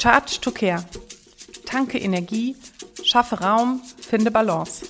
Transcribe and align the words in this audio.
Charge 0.00 0.38
to 0.40 0.52
Care. 0.52 0.84
Tanke 1.66 1.98
Energie, 1.98 2.54
schaffe 3.02 3.40
Raum, 3.40 3.82
finde 4.00 4.30
Balance. 4.30 4.86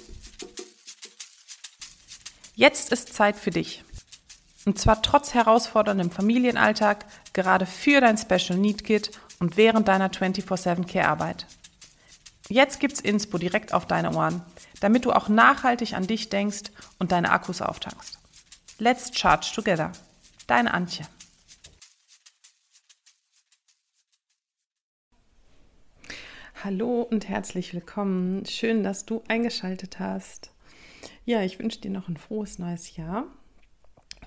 Jetzt 2.54 2.92
ist 2.92 3.14
Zeit 3.14 3.36
für 3.36 3.50
dich. 3.50 3.84
Und 4.66 4.79
zwar 4.79 5.00
trotz 5.00 5.32
herausforderndem 5.32 6.10
Familienalltag, 6.10 7.06
gerade 7.32 7.64
für 7.64 8.02
dein 8.02 8.18
Special 8.18 8.59
Need 8.59 8.84
Kit 8.84 9.12
und 9.41 9.56
während 9.56 9.88
deiner 9.88 10.10
24-7 10.10 10.86
Care-Arbeit. 10.86 11.46
Jetzt 12.50 12.79
gibt's 12.79 13.00
Inspo 13.00 13.38
direkt 13.38 13.72
auf 13.72 13.86
deine 13.86 14.14
Ohren, 14.14 14.43
damit 14.80 15.06
du 15.06 15.12
auch 15.12 15.30
nachhaltig 15.30 15.95
an 15.95 16.06
dich 16.06 16.29
denkst 16.29 16.70
und 16.98 17.12
deine 17.12 17.30
Akkus 17.30 17.62
auftankst. 17.62 18.19
Let's 18.78 19.11
charge 19.19 19.52
together. 19.55 19.91
Deine 20.47 20.75
Antje. 20.75 21.06
Hallo 26.70 27.00
und 27.00 27.30
herzlich 27.30 27.72
willkommen. 27.72 28.45
Schön, 28.45 28.82
dass 28.82 29.06
du 29.06 29.22
eingeschaltet 29.27 30.00
hast. 30.00 30.52
Ja, 31.24 31.42
ich 31.42 31.58
wünsche 31.58 31.80
dir 31.80 31.91
noch 31.91 32.08
ein 32.08 32.18
frohes 32.18 32.58
neues 32.58 32.94
Jahr. 32.94 33.24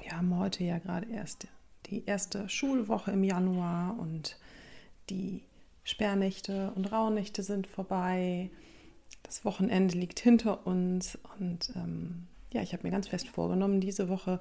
Wir 0.01 0.17
haben 0.17 0.35
heute 0.35 0.63
ja 0.63 0.79
gerade 0.79 1.05
erst 1.11 1.45
die 1.85 2.03
erste 2.03 2.49
Schulwoche 2.49 3.11
im 3.11 3.23
Januar 3.23 3.95
und 3.99 4.39
die 5.11 5.43
Sperrnächte 5.83 6.71
und 6.73 6.91
Rauhnächte 6.91 7.43
sind 7.43 7.67
vorbei. 7.67 8.49
Das 9.21 9.45
Wochenende 9.45 9.95
liegt 9.95 10.19
hinter 10.19 10.65
uns 10.65 11.19
und 11.37 11.71
ähm, 11.75 12.25
ja, 12.51 12.63
ich 12.63 12.73
habe 12.73 12.81
mir 12.81 12.91
ganz 12.91 13.07
fest 13.07 13.27
vorgenommen, 13.27 13.81
diese 13.81 14.09
Woche 14.09 14.39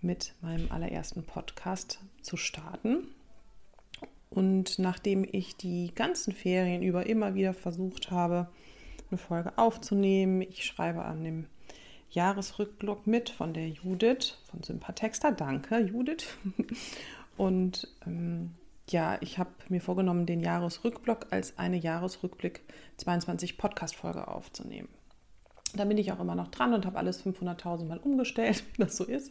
mit 0.00 0.32
meinem 0.40 0.72
allerersten 0.72 1.22
Podcast 1.22 2.00
zu 2.22 2.38
starten. 2.38 3.08
Und 4.34 4.78
nachdem 4.78 5.26
ich 5.30 5.56
die 5.56 5.92
ganzen 5.94 6.32
Ferien 6.32 6.82
über 6.82 7.06
immer 7.06 7.34
wieder 7.34 7.52
versucht 7.52 8.10
habe, 8.10 8.48
eine 9.10 9.18
Folge 9.18 9.58
aufzunehmen, 9.58 10.40
ich 10.40 10.64
schreibe 10.64 11.04
an 11.04 11.22
dem 11.22 11.46
Jahresrückblick 12.10 13.06
mit 13.06 13.28
von 13.28 13.52
der 13.52 13.68
Judith 13.68 14.38
von 14.50 14.62
Sympathexter. 14.62 15.32
Danke, 15.32 15.80
Judith. 15.80 16.26
Und 17.36 17.88
ähm, 18.06 18.54
ja, 18.88 19.18
ich 19.20 19.38
habe 19.38 19.50
mir 19.68 19.82
vorgenommen, 19.82 20.24
den 20.24 20.40
Jahresrückblick 20.40 21.26
als 21.30 21.58
eine 21.58 21.76
Jahresrückblick 21.76 22.62
22 22.96 23.58
Podcast-Folge 23.58 24.28
aufzunehmen. 24.28 24.88
Da 25.74 25.84
bin 25.84 25.98
ich 25.98 26.10
auch 26.10 26.20
immer 26.20 26.34
noch 26.34 26.48
dran 26.48 26.72
und 26.72 26.86
habe 26.86 26.98
alles 26.98 27.24
500.000 27.24 27.84
Mal 27.84 27.98
umgestellt, 27.98 28.64
wie 28.72 28.82
das 28.82 28.96
so 28.96 29.04
ist. 29.04 29.30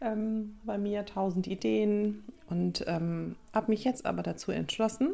Ähm, 0.00 0.58
bei 0.64 0.78
mir 0.78 1.00
1000 1.00 1.46
Ideen 1.46 2.24
und 2.48 2.84
ähm, 2.86 3.36
habe 3.52 3.70
mich 3.70 3.84
jetzt 3.84 4.06
aber 4.06 4.22
dazu 4.22 4.50
entschlossen, 4.50 5.10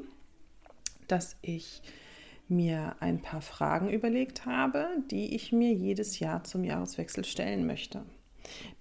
dass 1.08 1.36
ich 1.42 1.82
mir 2.48 2.96
ein 3.00 3.22
paar 3.22 3.42
Fragen 3.42 3.88
überlegt 3.90 4.44
habe, 4.44 4.88
die 5.10 5.34
ich 5.34 5.52
mir 5.52 5.72
jedes 5.72 6.18
Jahr 6.18 6.44
zum 6.44 6.64
Jahreswechsel 6.64 7.24
stellen 7.24 7.66
möchte, 7.66 8.02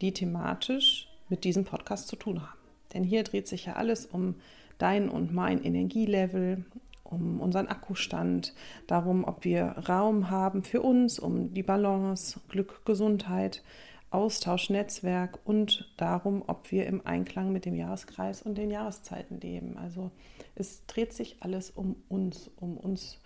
die 0.01 0.11
thematisch 0.11 1.07
mit 1.29 1.43
diesem 1.43 1.65
Podcast 1.65 2.07
zu 2.07 2.15
tun 2.15 2.41
haben. 2.41 2.59
Denn 2.93 3.03
hier 3.03 3.23
dreht 3.23 3.47
sich 3.47 3.65
ja 3.65 3.73
alles 3.73 4.05
um 4.05 4.35
dein 4.79 5.09
und 5.09 5.33
mein 5.33 5.63
Energielevel, 5.63 6.65
um 7.03 7.39
unseren 7.39 7.67
Akkustand, 7.67 8.53
darum, 8.87 9.23
ob 9.23 9.43
wir 9.43 9.63
Raum 9.87 10.29
haben 10.29 10.63
für 10.63 10.81
uns, 10.81 11.19
um 11.19 11.53
die 11.53 11.63
Balance, 11.63 12.39
Glück, 12.49 12.85
Gesundheit, 12.85 13.63
Austausch, 14.11 14.69
Netzwerk 14.69 15.39
und 15.45 15.91
darum, 15.97 16.43
ob 16.47 16.71
wir 16.71 16.87
im 16.87 17.05
Einklang 17.05 17.51
mit 17.51 17.65
dem 17.65 17.75
Jahreskreis 17.75 18.41
und 18.41 18.57
den 18.57 18.71
Jahreszeiten 18.71 19.39
leben. 19.39 19.77
Also 19.77 20.11
es 20.55 20.85
dreht 20.87 21.13
sich 21.13 21.37
alles 21.41 21.69
um 21.69 21.95
uns, 22.09 22.49
um 22.55 22.77
uns 22.77 23.19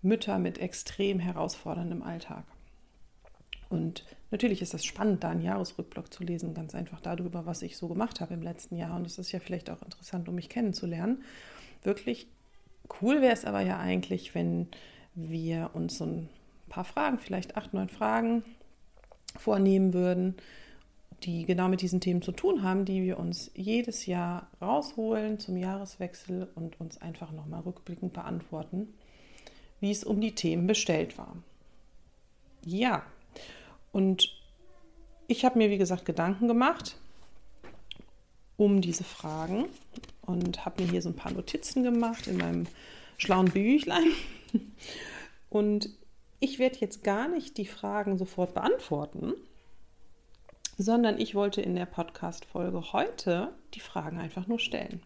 Mütter 0.00 0.38
mit 0.38 0.58
extrem 0.58 1.18
herausforderndem 1.18 2.02
Alltag. 2.02 2.44
Und 3.68 4.04
natürlich 4.30 4.62
ist 4.62 4.74
es 4.74 4.84
spannend, 4.84 5.24
da 5.24 5.30
einen 5.30 5.42
Jahresrückblick 5.42 6.12
zu 6.12 6.24
lesen, 6.24 6.54
ganz 6.54 6.74
einfach 6.74 7.00
darüber, 7.00 7.46
was 7.46 7.62
ich 7.62 7.76
so 7.76 7.88
gemacht 7.88 8.20
habe 8.20 8.34
im 8.34 8.42
letzten 8.42 8.76
Jahr. 8.76 8.96
Und 8.96 9.06
es 9.06 9.18
ist 9.18 9.32
ja 9.32 9.40
vielleicht 9.40 9.70
auch 9.70 9.82
interessant, 9.82 10.28
um 10.28 10.34
mich 10.34 10.48
kennenzulernen. 10.48 11.22
Wirklich 11.82 12.26
cool 13.00 13.22
wäre 13.22 13.32
es 13.32 13.44
aber 13.44 13.60
ja 13.60 13.78
eigentlich, 13.78 14.34
wenn 14.34 14.68
wir 15.14 15.70
uns 15.74 15.98
so 15.98 16.04
ein 16.04 16.28
paar 16.68 16.84
Fragen, 16.84 17.18
vielleicht 17.18 17.56
acht, 17.56 17.74
neun 17.74 17.88
Fragen 17.88 18.44
vornehmen 19.38 19.92
würden, 19.92 20.36
die 21.22 21.44
genau 21.46 21.68
mit 21.68 21.82
diesen 21.82 22.00
Themen 22.00 22.22
zu 22.22 22.32
tun 22.32 22.62
haben, 22.62 22.84
die 22.84 23.02
wir 23.02 23.18
uns 23.18 23.50
jedes 23.54 24.06
Jahr 24.06 24.48
rausholen 24.60 25.38
zum 25.38 25.56
Jahreswechsel 25.56 26.48
und 26.54 26.80
uns 26.80 27.00
einfach 27.00 27.30
nochmal 27.32 27.60
rückblickend 27.60 28.12
beantworten, 28.12 28.92
wie 29.80 29.90
es 29.90 30.04
um 30.04 30.20
die 30.20 30.34
Themen 30.34 30.66
bestellt 30.66 31.18
war. 31.18 31.36
Ja, 32.64 33.02
und 33.92 34.30
ich 35.28 35.44
habe 35.44 35.58
mir, 35.58 35.70
wie 35.70 35.78
gesagt, 35.78 36.04
Gedanken 36.04 36.48
gemacht 36.48 36.96
um 38.56 38.80
diese 38.80 39.04
Fragen 39.04 39.66
und 40.20 40.64
habe 40.64 40.82
mir 40.82 40.90
hier 40.90 41.02
so 41.02 41.08
ein 41.08 41.16
paar 41.16 41.32
Notizen 41.32 41.82
gemacht 41.82 42.26
in 42.26 42.36
meinem 42.36 42.66
schlauen 43.18 43.50
Büchlein. 43.50 44.06
Und 45.48 45.90
ich 46.42 46.58
werde 46.58 46.78
jetzt 46.80 47.04
gar 47.04 47.28
nicht 47.28 47.56
die 47.56 47.66
Fragen 47.66 48.18
sofort 48.18 48.52
beantworten, 48.52 49.34
sondern 50.76 51.20
ich 51.20 51.36
wollte 51.36 51.62
in 51.62 51.76
der 51.76 51.86
Podcast-Folge 51.86 52.92
heute 52.92 53.54
die 53.74 53.80
Fragen 53.80 54.18
einfach 54.18 54.48
nur 54.48 54.58
stellen. 54.58 55.02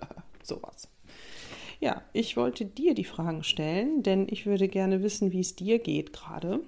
Sowas. 0.44 0.88
Ja, 1.80 2.02
ich 2.12 2.36
wollte 2.36 2.66
dir 2.66 2.94
die 2.94 3.04
Fragen 3.04 3.42
stellen, 3.42 4.04
denn 4.04 4.28
ich 4.30 4.46
würde 4.46 4.68
gerne 4.68 5.02
wissen, 5.02 5.32
wie 5.32 5.40
es 5.40 5.56
dir 5.56 5.80
geht 5.80 6.12
gerade 6.12 6.60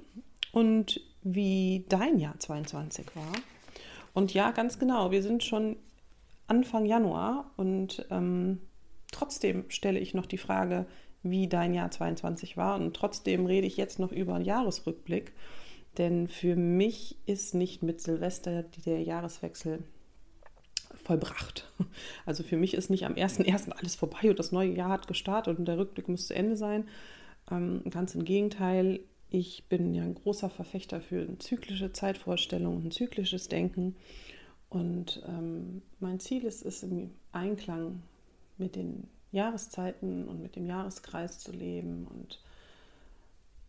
und 0.50 1.00
wie 1.22 1.84
dein 1.88 2.18
Jahr 2.18 2.40
22 2.40 3.06
war. 3.14 3.32
Und 4.14 4.34
ja, 4.34 4.50
ganz 4.50 4.80
genau, 4.80 5.12
wir 5.12 5.22
sind 5.22 5.44
schon 5.44 5.76
Anfang 6.48 6.86
Januar 6.86 7.52
und 7.56 8.04
ähm, 8.10 8.62
trotzdem 9.12 9.70
stelle 9.70 10.00
ich 10.00 10.12
noch 10.12 10.26
die 10.26 10.38
Frage, 10.38 10.86
wie 11.22 11.48
dein 11.48 11.74
Jahr 11.74 11.90
22 11.90 12.56
war 12.56 12.76
und 12.76 12.94
trotzdem 12.94 13.46
rede 13.46 13.66
ich 13.66 13.76
jetzt 13.76 13.98
noch 13.98 14.12
über 14.12 14.34
einen 14.34 14.44
Jahresrückblick, 14.44 15.32
denn 15.98 16.26
für 16.28 16.56
mich 16.56 17.16
ist 17.26 17.54
nicht 17.54 17.82
mit 17.82 18.00
Silvester 18.00 18.64
der 18.86 19.02
Jahreswechsel 19.02 19.84
vollbracht. 21.02 21.70
Also 22.24 22.42
für 22.42 22.56
mich 22.56 22.74
ist 22.74 22.90
nicht 22.90 23.04
am 23.04 23.14
1.1. 23.14 23.70
alles 23.70 23.96
vorbei 23.96 24.30
und 24.30 24.38
das 24.38 24.52
neue 24.52 24.72
Jahr 24.72 24.90
hat 24.90 25.08
gestartet 25.08 25.58
und 25.58 25.66
der 25.66 25.78
Rückblick 25.78 26.08
muss 26.08 26.28
zu 26.28 26.34
Ende 26.34 26.56
sein. 26.56 26.84
Ähm, 27.50 27.82
ganz 27.90 28.14
im 28.14 28.24
Gegenteil, 28.24 29.00
ich 29.28 29.64
bin 29.68 29.94
ja 29.94 30.02
ein 30.04 30.14
großer 30.14 30.48
Verfechter 30.48 31.00
für 31.00 31.22
eine 31.22 31.38
zyklische 31.38 31.92
Zeitvorstellung, 31.92 32.84
ein 32.84 32.90
zyklisches 32.90 33.48
Denken. 33.48 33.96
Und 34.68 35.22
ähm, 35.26 35.82
mein 36.00 36.20
Ziel 36.20 36.44
ist 36.44 36.64
es, 36.64 36.82
im 36.82 37.10
Einklang 37.32 38.02
mit 38.58 38.76
den 38.76 39.08
Jahreszeiten 39.32 40.28
und 40.28 40.42
mit 40.42 40.56
dem 40.56 40.66
Jahreskreis 40.66 41.38
zu 41.38 41.52
leben 41.52 42.06
und 42.06 42.38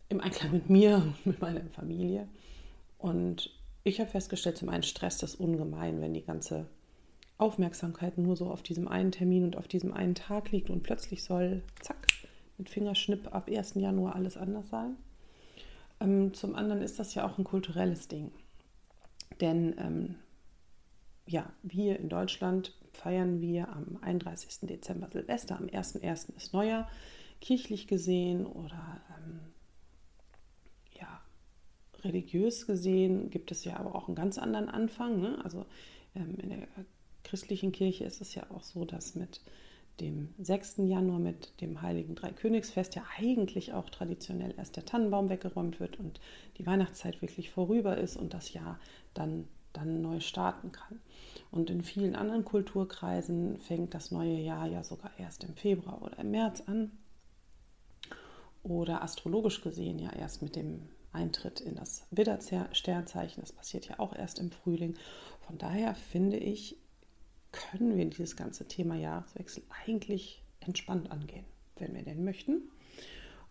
im 0.08 0.20
Einklang 0.20 0.52
mit 0.52 0.70
mir 0.70 0.96
und 1.02 1.26
mit 1.26 1.40
meiner 1.40 1.60
Familie. 1.70 2.28
Und 2.98 3.50
ich 3.82 4.00
habe 4.00 4.10
festgestellt, 4.10 4.56
zum 4.56 4.68
einen 4.68 4.82
stresst 4.82 5.22
das 5.22 5.34
ungemein, 5.34 6.00
wenn 6.00 6.14
die 6.14 6.24
ganze 6.24 6.66
Aufmerksamkeit 7.36 8.16
nur 8.16 8.36
so 8.36 8.50
auf 8.50 8.62
diesem 8.62 8.86
einen 8.86 9.10
Termin 9.10 9.44
und 9.44 9.56
auf 9.56 9.66
diesem 9.66 9.92
einen 9.92 10.14
Tag 10.14 10.52
liegt 10.52 10.70
und 10.70 10.82
plötzlich 10.82 11.24
soll, 11.24 11.62
zack, 11.80 12.06
mit 12.56 12.70
Fingerschnipp 12.70 13.34
ab 13.34 13.48
1. 13.48 13.74
Januar 13.74 14.14
alles 14.14 14.36
anders 14.36 14.68
sein. 14.68 14.96
Ähm, 16.00 16.32
zum 16.34 16.54
anderen 16.54 16.82
ist 16.82 16.98
das 16.98 17.14
ja 17.14 17.26
auch 17.26 17.38
ein 17.38 17.44
kulturelles 17.44 18.08
Ding. 18.08 18.30
Denn 19.40 19.74
ähm, 19.78 20.14
ja, 21.26 21.50
wir 21.62 21.98
in 21.98 22.08
Deutschland 22.08 22.72
feiern 22.96 23.40
wir 23.40 23.68
am 23.68 23.98
31. 24.00 24.68
Dezember 24.68 25.08
Silvester, 25.10 25.56
am 25.56 25.66
1.1. 25.66 26.36
ist 26.36 26.52
Neujahr, 26.52 26.88
kirchlich 27.40 27.86
gesehen 27.86 28.46
oder 28.46 29.00
ähm, 29.18 29.40
ja, 30.98 31.20
religiös 32.02 32.66
gesehen 32.66 33.30
gibt 33.30 33.50
es 33.50 33.64
ja 33.64 33.76
aber 33.76 33.94
auch 33.94 34.08
einen 34.08 34.14
ganz 34.14 34.38
anderen 34.38 34.68
Anfang. 34.68 35.20
Ne? 35.20 35.38
Also 35.44 35.66
ähm, 36.14 36.36
in 36.40 36.50
der 36.50 36.68
christlichen 37.22 37.72
Kirche 37.72 38.04
ist 38.04 38.20
es 38.20 38.34
ja 38.34 38.50
auch 38.50 38.62
so, 38.62 38.84
dass 38.84 39.14
mit 39.14 39.40
dem 40.00 40.34
6. 40.38 40.76
Januar 40.78 41.18
mit 41.18 41.60
dem 41.60 41.80
Heiligen 41.80 42.14
Dreikönigsfest 42.14 42.96
ja 42.96 43.04
eigentlich 43.18 43.72
auch 43.72 43.90
traditionell 43.90 44.54
erst 44.56 44.76
der 44.76 44.84
Tannenbaum 44.84 45.28
weggeräumt 45.28 45.78
wird 45.78 45.98
und 46.00 46.20
die 46.58 46.66
Weihnachtszeit 46.66 47.22
wirklich 47.22 47.50
vorüber 47.50 47.96
ist 47.96 48.16
und 48.16 48.34
das 48.34 48.52
Jahr 48.52 48.80
dann, 49.14 49.46
dann 49.74 50.00
neu 50.00 50.20
starten 50.20 50.72
kann. 50.72 51.00
Und 51.50 51.70
in 51.70 51.82
vielen 51.82 52.16
anderen 52.16 52.44
Kulturkreisen 52.44 53.58
fängt 53.58 53.94
das 53.94 54.10
neue 54.10 54.38
Jahr 54.38 54.66
ja 54.66 54.82
sogar 54.82 55.10
erst 55.18 55.44
im 55.44 55.54
Februar 55.54 56.02
oder 56.02 56.18
im 56.18 56.30
März 56.30 56.62
an. 56.66 56.90
Oder 58.62 59.02
astrologisch 59.02 59.60
gesehen 59.60 59.98
ja 59.98 60.10
erst 60.12 60.40
mit 60.40 60.56
dem 60.56 60.88
Eintritt 61.12 61.60
in 61.60 61.76
das 61.76 62.06
Widder-Sternzeichen. 62.10 63.40
Das 63.40 63.52
passiert 63.52 63.86
ja 63.86 63.98
auch 63.98 64.16
erst 64.16 64.38
im 64.38 64.50
Frühling. 64.50 64.94
Von 65.46 65.58
daher 65.58 65.94
finde 65.94 66.38
ich, 66.38 66.76
können 67.52 67.96
wir 67.96 68.06
dieses 68.06 68.36
ganze 68.36 68.66
Thema 68.66 68.96
Jahreswechsel 68.96 69.62
eigentlich 69.84 70.42
entspannt 70.60 71.10
angehen. 71.10 71.44
wenn 71.76 71.94
wir 71.94 72.02
denn 72.02 72.22
möchten. 72.24 72.70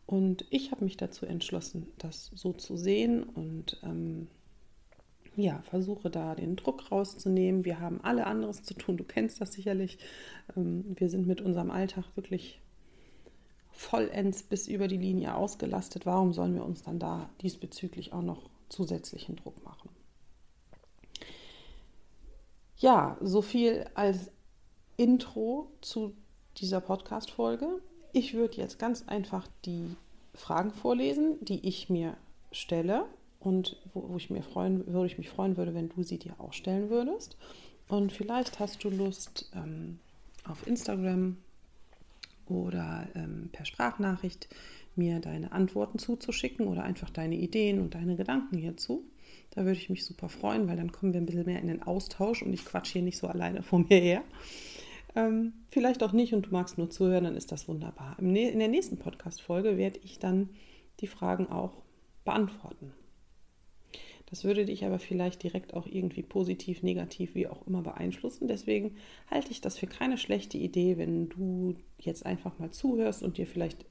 Und 0.06 0.46
ich 0.50 0.72
habe 0.72 0.84
mich 0.84 0.98
dazu 0.98 1.26
entschlossen, 1.26 1.88
das 1.98 2.32
so 2.34 2.54
zu 2.54 2.78
sehen 2.78 3.24
und 3.24 3.80
ähm, 3.84 4.28
ja, 5.36 5.62
versuche 5.64 6.10
da 6.10 6.36
den 6.36 6.56
Druck 6.56 6.92
rauszunehmen. 6.92 7.66
Wir 7.66 7.80
haben 7.80 8.02
alle 8.04 8.28
anderes 8.28 8.64
zu 8.64 8.74
tun, 8.74 8.98
du 8.98 9.04
kennst 9.04 9.42
das 9.42 9.54
sicherlich. 9.54 9.98
Ähm, 10.56 10.86
wir 10.96 11.10
sind 11.10 11.28
mit 11.28 11.42
unserem 11.42 11.72
Alltag 11.72 12.06
wirklich 12.16 12.62
vollends 13.72 14.44
bis 14.44 14.68
über 14.68 14.88
die 14.88 14.98
Linie 14.98 15.36
ausgelastet. 15.36 16.06
Warum 16.06 16.34
sollen 16.34 16.54
wir 16.54 16.64
uns 16.64 16.84
dann 16.84 17.00
da 17.00 17.30
diesbezüglich 17.42 18.14
auch 18.14 18.22
noch 18.22 18.50
zusätzlichen 18.70 19.36
Druck 19.36 19.64
machen? 19.64 19.90
Ja, 22.78 23.18
so 23.22 23.42
viel 23.42 23.86
als 23.96 24.30
Intro 24.98 25.72
zu 25.82 26.16
dieser 26.58 26.82
Podcast-Folge. 26.82 27.82
Ich 28.12 28.34
würde 28.36 28.58
jetzt 28.58 28.78
ganz 28.78 29.08
einfach 29.08 29.48
die 29.66 29.96
Fragen 30.36 30.72
vorlesen, 30.72 31.44
die 31.44 31.68
ich 31.68 31.90
mir 31.90 32.16
stelle 32.52 33.06
und 33.44 33.78
wo, 33.94 34.10
wo 34.10 34.18
ich, 34.18 34.30
mir 34.30 34.42
freuen, 34.42 34.88
würde 34.88 35.08
ich 35.08 35.18
mich 35.18 35.30
freuen 35.30 35.58
würde, 35.58 35.74
wenn 35.74 35.90
du 35.90 36.04
sie 36.04 36.18
dir 36.18 36.34
auch 36.40 36.54
stellen 36.54 36.90
würdest. 36.90 37.38
Und 37.88 38.12
vielleicht 38.12 38.60
hast 38.60 38.84
du 38.84 38.90
Lust, 38.90 39.52
ähm, 39.56 40.00
auf 40.46 40.68
Instagram 40.68 41.38
oder 42.48 43.08
ähm, 43.16 43.50
per 43.52 43.66
Sprachnachricht 43.66 44.48
mir 44.96 45.20
deine 45.20 45.52
Antworten 45.52 45.98
zuzuschicken 45.98 46.68
oder 46.68 46.84
einfach 46.84 47.10
deine 47.10 47.36
Ideen 47.36 47.80
und 47.80 47.96
deine 47.96 48.16
Gedanken 48.16 48.58
hierzu. 48.58 49.04
Da 49.52 49.62
würde 49.66 49.80
ich 49.80 49.90
mich 49.90 50.06
super 50.06 50.30
freuen, 50.30 50.68
weil 50.68 50.78
dann 50.78 50.92
kommen 50.92 51.14
wir 51.14 51.22
ein 51.22 51.26
bisschen 51.26 51.46
mehr 51.46 51.62
in 51.62 51.68
den 51.68 51.84
Austausch 51.84 52.44
und 52.44 52.54
ich 52.54 52.66
quatsche 52.66 52.94
hier 52.94 53.02
nicht 53.02 53.18
so 53.18 53.28
alleine 53.28 53.64
vor 53.64 53.80
mir 53.80 54.00
her. 54.00 54.24
Ähm, 55.16 55.54
vielleicht 55.70 56.04
auch 56.04 56.12
nicht 56.12 56.34
und 56.34 56.48
du 56.48 56.52
magst 56.52 56.78
nur 56.78 56.90
zuhören, 56.90 57.24
dann 57.24 57.36
ist 57.36 57.52
das 57.52 57.68
wunderbar. 57.68 58.18
In 58.20 58.34
der 58.34 58.68
nächsten 58.68 58.98
Podcast-Folge 58.98 59.78
werde 59.78 60.00
ich 60.04 60.20
dann 60.20 60.50
die 61.00 61.08
Fragen 61.08 61.48
auch 61.48 61.74
beantworten. 62.26 62.94
Das 64.34 64.44
würde 64.44 64.66
dich 64.66 64.84
aber 64.84 64.98
vielleicht 64.98 65.44
direkt 65.44 65.76
auch 65.76 65.86
irgendwie 65.86 66.24
positiv, 66.24 66.82
negativ, 66.82 67.36
wie 67.36 67.48
auch 67.48 67.68
immer 67.68 67.84
beeinflussen. 67.84 68.48
Deswegen 68.48 68.96
halte 69.30 69.52
ich 69.52 69.62
das 69.62 69.78
für 69.78 69.86
keine 69.86 70.18
schlechte 70.18 70.58
Idee, 70.58 70.98
wenn 70.98 71.30
du 71.30 71.76
jetzt 72.00 72.26
einfach 72.26 72.58
mal 72.58 72.72
zuhörst 72.72 73.22
und 73.22 73.38
dir 73.38 73.46
vielleicht 73.46 73.86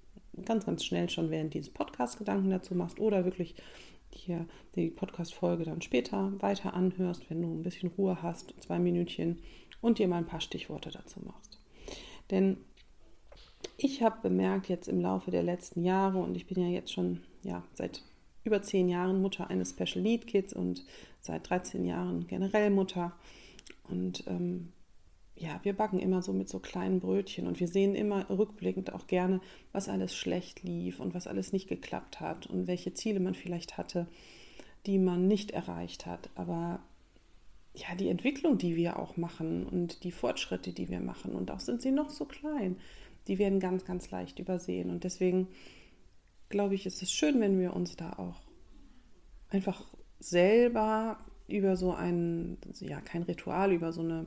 ganz, 0.45 0.67
ganz 0.67 0.85
schnell 0.85 1.09
schon 1.11 1.31
während 1.31 1.55
dieses 1.55 1.71
Podcast 1.71 2.19
Gedanken 2.19 2.51
dazu 2.51 2.75
machst 2.75 2.99
oder 2.99 3.25
wirklich 3.25 3.55
dir 4.27 4.45
die 4.75 4.91
Podcast-Folge 4.91 5.63
dann 5.63 5.81
später 5.81 6.33
weiter 6.43 6.75
anhörst, 6.75 7.31
wenn 7.31 7.41
du 7.41 7.47
ein 7.47 7.63
bisschen 7.63 7.93
Ruhe 7.97 8.21
hast, 8.21 8.53
zwei 8.61 8.81
Minütchen 8.81 9.39
und 9.81 10.01
dir 10.01 10.09
mal 10.09 10.17
ein 10.17 10.27
paar 10.27 10.41
Stichworte 10.41 10.91
dazu 10.91 11.21
machst. 11.21 11.61
Denn 12.33 12.57
ich 13.77 14.03
habe 14.03 14.17
bemerkt 14.21 14.69
jetzt 14.69 14.89
im 14.89 15.01
Laufe 15.01 15.31
der 15.31 15.45
letzten 15.45 15.85
Jahre 15.85 16.19
und 16.19 16.35
ich 16.35 16.49
bin 16.49 16.61
ja 16.61 16.69
jetzt 16.69 16.93
schon 16.93 17.21
ja, 17.45 17.63
seit 17.75 18.03
über 18.45 18.63
zehn 18.63 18.89
Jahren 18.89 19.21
Mutter 19.21 19.49
eines 19.51 19.71
Special 19.71 20.03
Need 20.03 20.27
Kids 20.27 20.53
und 20.53 20.85
seit 21.21 21.49
13 21.49 21.85
Jahren 21.85 22.27
generell 22.27 22.71
Mutter. 22.71 23.13
Und 23.89 24.25
ähm, 24.27 24.73
ja, 25.35 25.61
wir 25.63 25.73
backen 25.73 25.99
immer 25.99 26.23
so 26.23 26.33
mit 26.33 26.49
so 26.49 26.59
kleinen 26.59 27.01
Brötchen 27.01 27.47
und 27.47 27.59
wir 27.61 27.69
sehen 27.69 27.95
immer 27.95 28.29
rückblickend 28.29 28.93
auch 28.93 29.07
gerne, 29.07 29.41
was 29.73 29.89
alles 29.89 30.15
schlecht 30.15 30.63
lief 30.63 31.01
und 31.01 31.15
was 31.15 31.27
alles 31.27 31.53
nicht 31.53 31.69
geklappt 31.69 32.21
hat 32.21 32.47
und 32.47 32.67
welche 32.67 32.95
Ziele 32.95 33.21
man 33.21 33.35
vielleicht 33.35 33.77
hatte, 33.77 34.07
die 34.87 34.99
man 34.99 35.27
nicht 35.27 35.53
erreicht 35.53 36.07
hat. 36.07 36.31
Aber 36.35 36.81
ja, 37.75 37.95
die 37.95 38.09
Entwicklung, 38.09 38.59
die 38.59 38.77
wir 38.77 38.99
auch 38.99 39.17
machen 39.17 39.67
und 39.67 40.05
die 40.05 40.13
Fortschritte, 40.13 40.73
die 40.73 40.91
wir 40.91 41.01
machen, 41.01 41.33
und 41.33 41.51
auch 41.51 41.61
sind 41.61 41.81
sie 41.81 41.91
noch 41.91 42.11
so 42.11 42.27
klein, 42.27 42.77
die 43.29 43.39
werden 43.39 43.61
ganz, 43.61 43.85
ganz 43.85 44.11
leicht 44.11 44.39
übersehen. 44.39 44.91
Und 44.91 45.05
deswegen 45.05 45.49
glaube 46.53 46.77
ich, 46.77 46.87
ist 46.87 47.03
es 47.03 47.13
schön, 47.13 47.41
wenn 47.41 47.59
wir 47.59 47.75
uns 47.75 47.97
da 47.97 48.13
auch 48.13 48.41
einfach 49.49 49.85
selber 50.21 51.19
über 51.49 51.77
so 51.77 51.93
ein, 51.93 52.59
ja, 52.79 53.01
kein 53.01 53.25
Ritual, 53.25 53.73
über 53.73 53.93
so 53.93 54.03
eine 54.03 54.27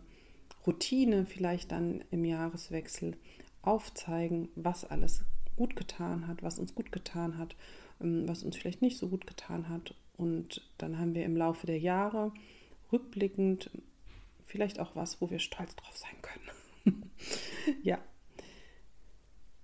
Routine 0.68 1.25
vielleicht 1.25 1.72
dann 1.72 2.04
im 2.12 2.25
Jahreswechsel 2.25 3.16
aufzeigen, 3.62 4.50
was 4.56 4.83
alles 4.83 5.24
gut 5.56 5.75
getan 5.75 6.27
hat, 6.27 6.44
was 6.44 6.60
uns 6.60 6.75
gut 6.75 6.92
getan 6.92 7.38
hat, 7.38 7.56
ähm, 8.01 8.27
was 8.27 8.44
uns 8.44 8.57
vielleicht 8.57 8.81
nicht 8.81 8.98
so 8.98 9.07
gut 9.07 9.25
getan 9.25 9.69
hat. 9.69 9.95
Und 10.18 10.62
dann 10.77 11.00
haben 11.00 11.16
wir 11.16 11.24
im 11.24 11.38
Laufe 11.38 11.66
der 11.66 11.80
Jahre 11.80 12.33
rückblickend 12.92 13.69
vielleicht 14.45 14.80
auch 14.80 14.95
was, 14.95 15.22
wo 15.22 15.30
wir 15.30 15.39
stolz 15.39 15.75
drauf 15.75 15.98
sein 15.98 16.16
können. 16.22 17.12
ja. 17.83 18.00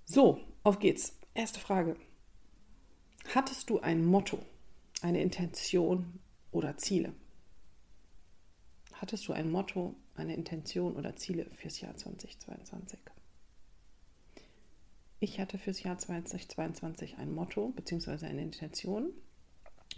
So, 0.06 0.40
auf 0.64 0.80
geht's. 0.80 1.18
Erste 1.34 1.60
Frage. 1.60 1.96
Hattest 3.34 3.70
du 3.70 3.80
ein 3.80 4.04
Motto, 4.04 4.40
eine 5.02 5.22
Intention 5.22 6.20
oder 6.52 6.76
Ziele? 6.76 7.14
Hattest 8.92 9.26
du 9.26 9.32
ein 9.32 9.50
Motto, 9.50 9.96
eine 10.16 10.36
Intention 10.36 10.98
oder 10.98 11.16
Ziele 11.16 11.46
fürs 11.52 11.80
Jahr 11.80 11.96
2022? 11.96 13.00
Ich 15.22 15.40
hatte 15.40 15.58
fürs 15.58 15.82
Jahr 15.82 15.98
2022 15.98 17.20
ein 17.20 17.34
Motto 17.34 17.70
bzw. 17.70 18.26
eine 18.26 18.42
Intention 18.42 19.12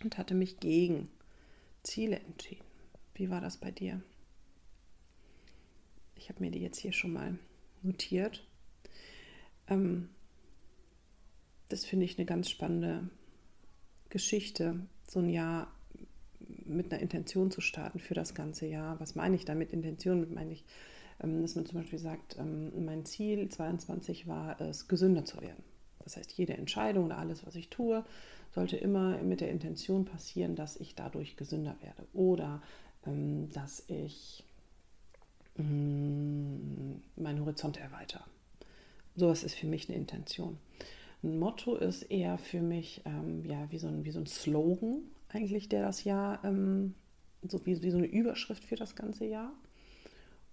und 0.04 0.20
hatte 0.20 0.36
mich 0.36 0.60
gegen 0.60 1.10
Ziele 1.82 2.20
entschieden. 2.20 2.66
Wie 3.16 3.32
war 3.32 3.42
das 3.42 3.58
bei 3.58 3.72
dir? 3.72 4.04
Ich 6.14 6.30
habe 6.30 6.40
mir 6.40 6.52
die 6.52 6.62
jetzt 6.62 6.78
hier 6.78 6.94
schon 6.94 7.14
mal 7.14 7.40
notiert. 7.82 8.46
Ähm, 9.68 10.10
das 11.70 11.84
finde 11.84 12.06
ich 12.06 12.20
eine 12.20 12.28
ganz 12.28 12.52
spannende 12.52 13.10
Geschichte, 14.14 14.80
so 15.10 15.20
ein 15.20 15.30
Jahr 15.30 15.72
mit 16.66 16.94
einer 16.94 17.02
Intention 17.02 17.50
zu 17.50 17.62
starten 17.62 17.98
für 17.98 18.14
das 18.14 18.36
ganze 18.36 18.68
Jahr. 18.68 19.00
Was 19.00 19.16
meine 19.16 19.36
ich 19.36 19.44
damit? 19.44 19.74
Intention 19.74 20.32
meine 20.36 20.54
ich, 20.54 20.64
ähm, 21.20 21.42
dass 21.42 21.56
man 21.56 21.66
zum 21.66 21.80
Beispiel 21.80 21.98
sagt, 21.98 22.38
ähm, 22.38 22.86
mein 22.86 23.06
Ziel 23.06 23.50
22 23.50 24.28
war 24.28 24.62
es, 24.62 24.88
gesünder 24.88 25.26
zu 25.26 25.42
werden. 25.42 25.64
Das 26.04 26.16
heißt, 26.16 26.32
jede 26.34 26.54
Entscheidung 26.54 27.06
oder 27.06 27.18
alles, 27.18 27.44
was 27.44 27.56
ich 27.56 27.70
tue, 27.70 28.06
sollte 28.54 28.78
immer 28.78 29.18
mit 29.24 29.42
der 29.42 29.50
Intention 29.50 30.06
passieren, 30.06 30.56
dass 30.56 30.76
ich 30.76 30.94
dadurch 30.94 31.36
gesünder 31.36 31.76
werde. 31.82 32.06
Oder 32.14 32.62
ähm, 33.08 33.50
dass 33.52 33.84
ich 33.88 34.44
mm, 35.58 36.94
meinen 37.16 37.40
Horizont 37.40 37.78
erweitere. 37.78 38.24
Sowas 39.16 39.44
ist 39.44 39.56
für 39.56 39.66
mich 39.66 39.90
eine 39.90 39.98
Intention. 39.98 40.60
Ein 41.24 41.40
Motto 41.40 41.76
ist 41.76 42.04
eher 42.04 42.38
für 42.38 42.62
mich 42.62 43.02
ähm, 43.06 43.46
ja, 43.46 43.72
wie, 43.72 43.78
so 43.78 43.88
ein, 43.88 44.04
wie 44.04 44.12
so 44.12 44.20
ein 44.20 44.26
Slogan 44.26 45.04
eigentlich, 45.30 45.70
der 45.70 45.84
das 45.84 46.04
Jahr, 46.04 46.44
ähm, 46.44 46.96
so 47.48 47.66
wie, 47.66 47.82
wie 47.82 47.92
so 47.92 47.98
eine 47.98 48.08
Überschrift 48.08 48.64
für 48.64 48.76
das 48.76 48.96
ganze 48.96 49.26
Jahr. 49.26 49.54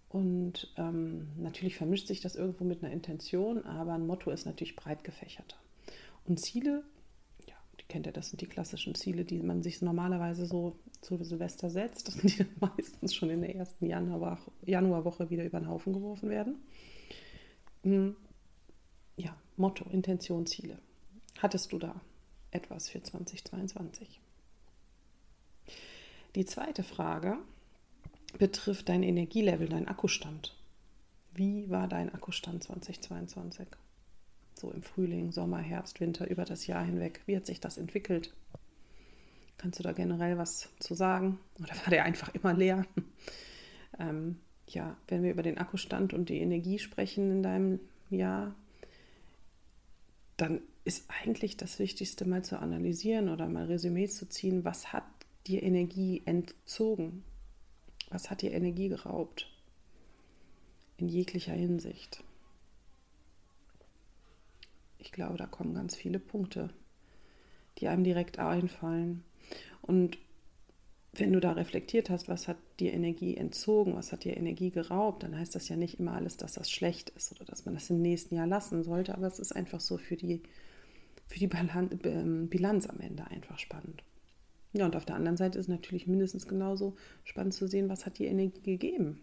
Und 0.09 0.73
ähm, 0.77 1.29
natürlich 1.37 1.77
vermischt 1.77 2.07
sich 2.07 2.21
das 2.21 2.35
irgendwo 2.35 2.65
mit 2.65 2.83
einer 2.83 2.93
Intention, 2.93 3.65
aber 3.65 3.93
ein 3.93 4.07
Motto 4.07 4.31
ist 4.31 4.45
natürlich 4.45 4.77
breit 4.77 5.05
gefächerter. 5.05 5.57
Und 6.25 6.41
Ziele, 6.41 6.85
ja, 7.47 7.55
die 7.81 7.85
kennt 7.85 8.07
ihr, 8.07 8.13
das 8.13 8.31
sind 8.31 8.41
die 8.41 8.47
klassischen 8.47 8.95
Ziele, 8.95 9.25
die 9.25 9.41
man 9.41 9.63
sich 9.63 9.83
normalerweise 9.83 10.47
so 10.47 10.77
zu 11.01 11.23
Silvester 11.23 11.71
setzt, 11.71 12.09
dass 12.09 12.17
die 12.23 12.45
meistens 12.61 13.15
schon 13.15 13.31
in 13.31 13.41
der 13.43 13.55
ersten 13.55 13.87
Januar, 13.87 14.39
Januarwoche 14.65 15.31
wieder 15.31 15.45
über 15.45 15.61
den 15.61 15.69
Haufen 15.69 15.93
geworfen 15.93 16.29
werden. 16.29 16.57
Hm, 17.83 18.17
ja, 19.21 19.37
Motto, 19.57 19.85
Intention, 19.91 20.47
Ziele. 20.47 20.79
Hattest 21.39 21.73
du 21.73 21.79
da 21.79 22.01
etwas 22.51 22.89
für 22.89 23.03
2022? 23.03 24.21
Die 26.35 26.45
zweite 26.45 26.83
Frage 26.83 27.39
betrifft 28.39 28.89
dein 28.89 29.03
Energielevel, 29.03 29.69
dein 29.69 29.89
Akkustand. 29.89 30.57
Wie 31.35 31.69
war 31.71 31.89
dein 31.89 32.13
Akkustand 32.15 32.63
2022? 32.65 33.67
So 34.55 34.71
im 34.71 34.83
Frühling, 34.83 35.33
Sommer, 35.33 35.59
Herbst, 35.59 36.01
Winter, 36.01 36.29
über 36.29 36.45
das 36.45 36.67
Jahr 36.67 36.85
hinweg. 36.85 37.23
Wie 37.27 37.37
hat 37.37 37.47
sich 37.47 37.61
das 37.61 37.79
entwickelt? 37.79 38.33
Kannst 39.59 39.79
du 39.79 39.83
da 39.83 39.93
generell 39.93 40.39
was 40.39 40.69
zu 40.79 40.95
sagen? 40.95 41.39
Oder 41.59 41.77
war 41.77 41.91
der 41.91 42.05
einfach 42.05 42.35
immer 42.35 42.55
leer? 42.55 42.87
ähm, 43.99 44.39
ja, 44.67 44.97
wenn 45.09 45.23
wir 45.23 45.31
über 45.31 45.43
den 45.43 45.59
Akkustand 45.59 46.15
und 46.15 46.29
die 46.29 46.41
Energie 46.41 46.79
sprechen 46.79 47.31
in 47.31 47.43
deinem 47.43 47.81
Jahr, 48.09 48.55
dann 50.41 50.63
ist 50.85 51.05
eigentlich 51.09 51.57
das 51.57 51.79
Wichtigste 51.79 52.25
mal 52.25 52.43
zu 52.43 52.59
analysieren 52.59 53.29
oder 53.29 53.49
mal 53.49 53.67
Resümee 53.67 54.09
zu 54.09 54.29
ziehen, 54.29 54.65
was 54.65 54.93
hat 54.93 55.05
dir 55.47 55.63
Energie 55.63 56.23
entzogen? 56.25 57.25
Was 58.09 58.31
hat 58.31 58.43
dir 58.43 58.53
Energie 58.53 58.89
geraubt? 58.89 59.51
In 60.97 61.09
jeglicher 61.09 61.53
Hinsicht. 61.53 62.25
Ich 64.99 65.13
glaube, 65.13 65.37
da 65.37 65.47
kommen 65.47 65.75
ganz 65.75 65.95
viele 65.95 66.19
Punkte, 66.19 66.71
die 67.79 67.89
einem 67.89 68.05
direkt 68.05 68.39
einfallen. 68.39 69.25
Und 69.83 70.19
wenn 71.13 71.33
du 71.33 71.41
da 71.41 71.53
reflektiert 71.53 72.09
hast, 72.09 72.29
was 72.29 72.47
hat 72.47 72.57
dir 72.79 72.93
Energie 72.93 73.37
entzogen, 73.37 73.97
was 73.97 74.13
hat 74.13 74.25
dir 74.25 74.37
Energie 74.37 74.71
geraubt, 74.71 75.23
dann 75.23 75.37
heißt 75.37 75.55
das 75.55 75.69
ja 75.69 75.77
nicht 75.77 75.99
immer 75.99 76.13
alles, 76.13 76.37
dass 76.37 76.53
das 76.53 76.71
schlecht 76.71 77.11
ist 77.11 77.33
oder 77.33 77.45
dass 77.45 77.65
man 77.65 77.75
das 77.75 77.91
im 77.91 78.01
nächsten 78.01 78.37
Jahr 78.37 78.47
lassen 78.47 78.85
sollte, 78.85 79.15
aber 79.15 79.27
es 79.27 79.41
ist 79.41 79.53
einfach 79.53 79.81
so 79.81 79.99
für 79.99 80.17
die, 80.17 80.41
für 81.27 81.41
die 81.41 81.51
ähm, 82.05 82.49
Bilanz 82.49 82.87
am 82.87 83.01
Ende 83.01 83.27
einfach 83.27 83.59
spannend. 83.59 84.05
Ja, 84.73 84.87
und 84.87 84.95
auf 84.95 85.05
der 85.05 85.17
anderen 85.17 85.37
Seite 85.37 85.59
ist 85.59 85.69
natürlich 85.69 86.07
mindestens 86.07 86.47
genauso 86.47 86.95
spannend 87.25 87.55
zu 87.55 87.67
sehen, 87.67 87.89
was 87.89 88.07
hat 88.07 88.19
dir 88.19 88.29
Energie 88.29 88.61
gegeben. 88.63 89.21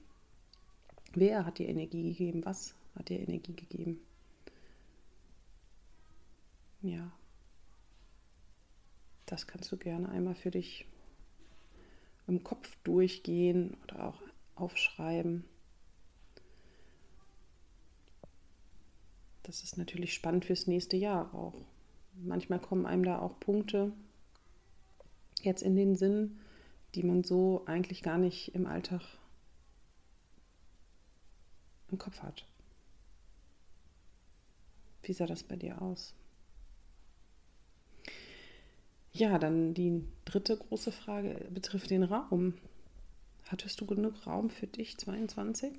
Wer 1.13 1.46
hat 1.46 1.58
dir 1.58 1.70
Energie 1.70 2.03
gegeben? 2.03 2.44
Was 2.44 2.75
hat 2.96 3.08
dir 3.08 3.20
Energie 3.20 3.53
gegeben? 3.53 4.01
Ja, 6.82 7.12
das 9.25 9.48
kannst 9.48 9.72
du 9.72 9.77
gerne 9.77 10.10
einmal 10.10 10.36
für 10.36 10.51
dich 10.51 10.86
im 12.27 12.43
Kopf 12.43 12.75
durchgehen 12.84 13.77
oder 13.84 14.07
auch 14.07 14.22
aufschreiben. 14.55 15.46
Das 19.43 19.63
ist 19.63 19.77
natürlich 19.77 20.13
spannend 20.13 20.46
fürs 20.46 20.67
nächste 20.67 20.98
Jahr 20.98 21.34
auch. 21.34 21.55
Manchmal 22.15 22.60
kommen 22.60 22.86
einem 22.86 23.03
da 23.03 23.19
auch 23.19 23.39
Punkte 23.39 23.93
jetzt 25.41 25.62
in 25.62 25.75
den 25.75 25.96
Sinn, 25.96 26.39
die 26.96 27.03
man 27.03 27.24
so 27.24 27.63
eigentlich 27.65 28.03
gar 28.03 28.17
nicht 28.17 28.53
im 28.55 28.65
Alltag 28.65 29.01
im 31.89 31.98
Kopf 31.98 32.22
hat. 32.22 32.46
Wie 35.03 35.13
sah 35.13 35.25
das 35.25 35.43
bei 35.43 35.55
dir 35.55 35.81
aus? 35.81 36.13
Ja, 39.18 39.40
dann 39.40 39.74
die 39.74 40.04
dritte 40.26 40.56
große 40.56 40.92
Frage 40.92 41.48
betrifft 41.50 41.90
den 41.90 42.04
Raum. 42.04 42.54
Hattest 43.48 43.82
du 43.82 43.88
genug 43.88 44.28
Raum 44.28 44.52
für 44.52 44.68
dich 44.68 44.96
22? 45.00 45.74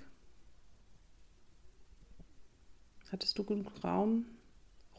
Hattest 3.12 3.38
du 3.38 3.44
genug 3.44 3.84
Raum 3.84 4.26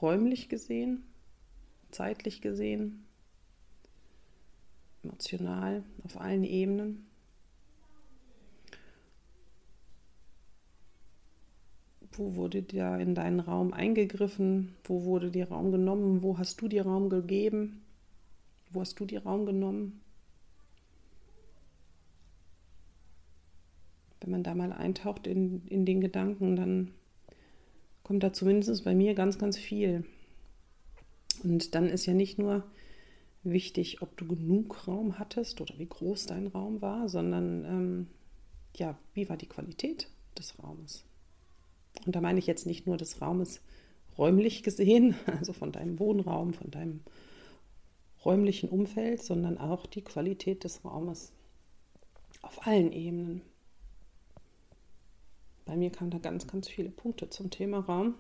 räumlich 0.01 0.48
gesehen, 0.48 1.03
zeitlich 1.91 2.39
gesehen, 2.39 3.03
emotional, 5.03 5.84
auf 6.05 6.17
allen 6.17 6.46
Ebenen? 6.46 7.08
Wo 12.13 12.36
wurde 12.36 12.62
dir 12.62 13.00
in 13.00 13.15
deinen 13.15 13.41
Raum 13.41 13.74
eingegriffen? 13.74 14.77
Wo 14.86 15.03
wurde 15.03 15.29
dir 15.29 15.50
Raum 15.50 15.74
genommen? 15.74 16.24
Wo 16.24 16.38
hast 16.38 16.62
du 16.62 16.69
dir 16.69 16.84
Raum 16.86 17.10
gegeben? 17.10 17.81
Wo 18.71 18.81
hast 18.81 18.99
du 18.99 19.05
dir 19.05 19.23
Raum 19.23 19.45
genommen? 19.45 20.01
Wenn 24.21 24.31
man 24.31 24.43
da 24.43 24.53
mal 24.53 24.71
eintaucht 24.71 25.27
in, 25.27 25.65
in 25.67 25.85
den 25.85 26.01
Gedanken, 26.01 26.55
dann 26.55 26.91
kommt 28.03 28.23
da 28.23 28.33
zumindest 28.33 28.83
bei 28.83 28.93
mir 28.93 29.13
ganz, 29.15 29.38
ganz 29.38 29.57
viel. 29.57 30.03
Und 31.43 31.73
dann 31.73 31.88
ist 31.89 32.05
ja 32.05 32.13
nicht 32.13 32.38
nur 32.38 32.63
wichtig, 33.43 34.01
ob 34.01 34.17
du 34.17 34.27
genug 34.27 34.88
Raum 34.88 35.17
hattest 35.17 35.61
oder 35.61 35.77
wie 35.77 35.88
groß 35.88 36.25
dein 36.25 36.47
Raum 36.47 36.81
war, 36.81 37.07
sondern 37.07 37.65
ähm, 37.65 38.07
ja, 38.75 38.97
wie 39.13 39.29
war 39.29 39.38
die 39.38 39.47
Qualität 39.47 40.09
des 40.38 40.61
Raumes? 40.61 41.05
Und 42.05 42.15
da 42.15 42.21
meine 42.21 42.39
ich 42.39 42.47
jetzt 42.47 42.65
nicht 42.65 42.85
nur 42.85 42.97
des 42.97 43.21
Raumes 43.21 43.61
räumlich 44.17 44.63
gesehen, 44.63 45.15
also 45.25 45.53
von 45.53 45.71
deinem 45.71 45.99
Wohnraum, 45.99 46.53
von 46.53 46.71
deinem 46.71 47.01
räumlichen 48.25 48.69
Umfeld, 48.69 49.23
sondern 49.23 49.57
auch 49.57 49.85
die 49.85 50.03
Qualität 50.03 50.63
des 50.63 50.83
Raumes 50.83 51.31
auf 52.41 52.65
allen 52.65 52.91
Ebenen. 52.91 53.41
Bei 55.65 55.75
mir 55.77 55.91
kamen 55.91 56.11
da 56.11 56.17
ganz, 56.17 56.47
ganz 56.47 56.67
viele 56.67 56.89
Punkte 56.89 57.29
zum 57.29 57.49
Thema 57.51 57.79
Raum. 57.79 58.15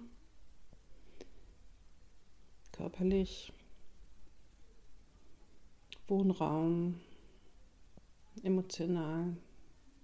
Körperlich, 2.71 3.51
Wohnraum, 6.07 6.99
emotional, 8.43 9.35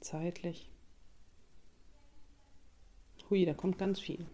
zeitlich. 0.02 0.70
Hui, 3.30 3.46
da 3.46 3.54
kommt 3.54 3.78
ganz 3.78 4.00
viel. 4.00 4.25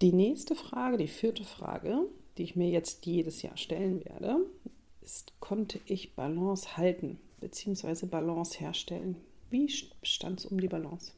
Die 0.00 0.12
nächste 0.12 0.54
Frage, 0.54 0.96
die 0.96 1.08
vierte 1.08 1.44
Frage, 1.44 2.08
die 2.38 2.44
ich 2.44 2.56
mir 2.56 2.70
jetzt 2.70 3.04
jedes 3.06 3.42
Jahr 3.42 3.56
stellen 3.56 4.04
werde, 4.04 4.38
ist, 5.02 5.32
konnte 5.40 5.80
ich 5.86 6.14
Balance 6.14 6.76
halten 6.76 7.18
bzw. 7.40 8.06
Balance 8.06 8.58
herstellen? 8.58 9.16
Wie 9.50 9.68
stand 9.68 10.40
es 10.40 10.46
um 10.46 10.60
die 10.60 10.68
Balance? 10.68 11.12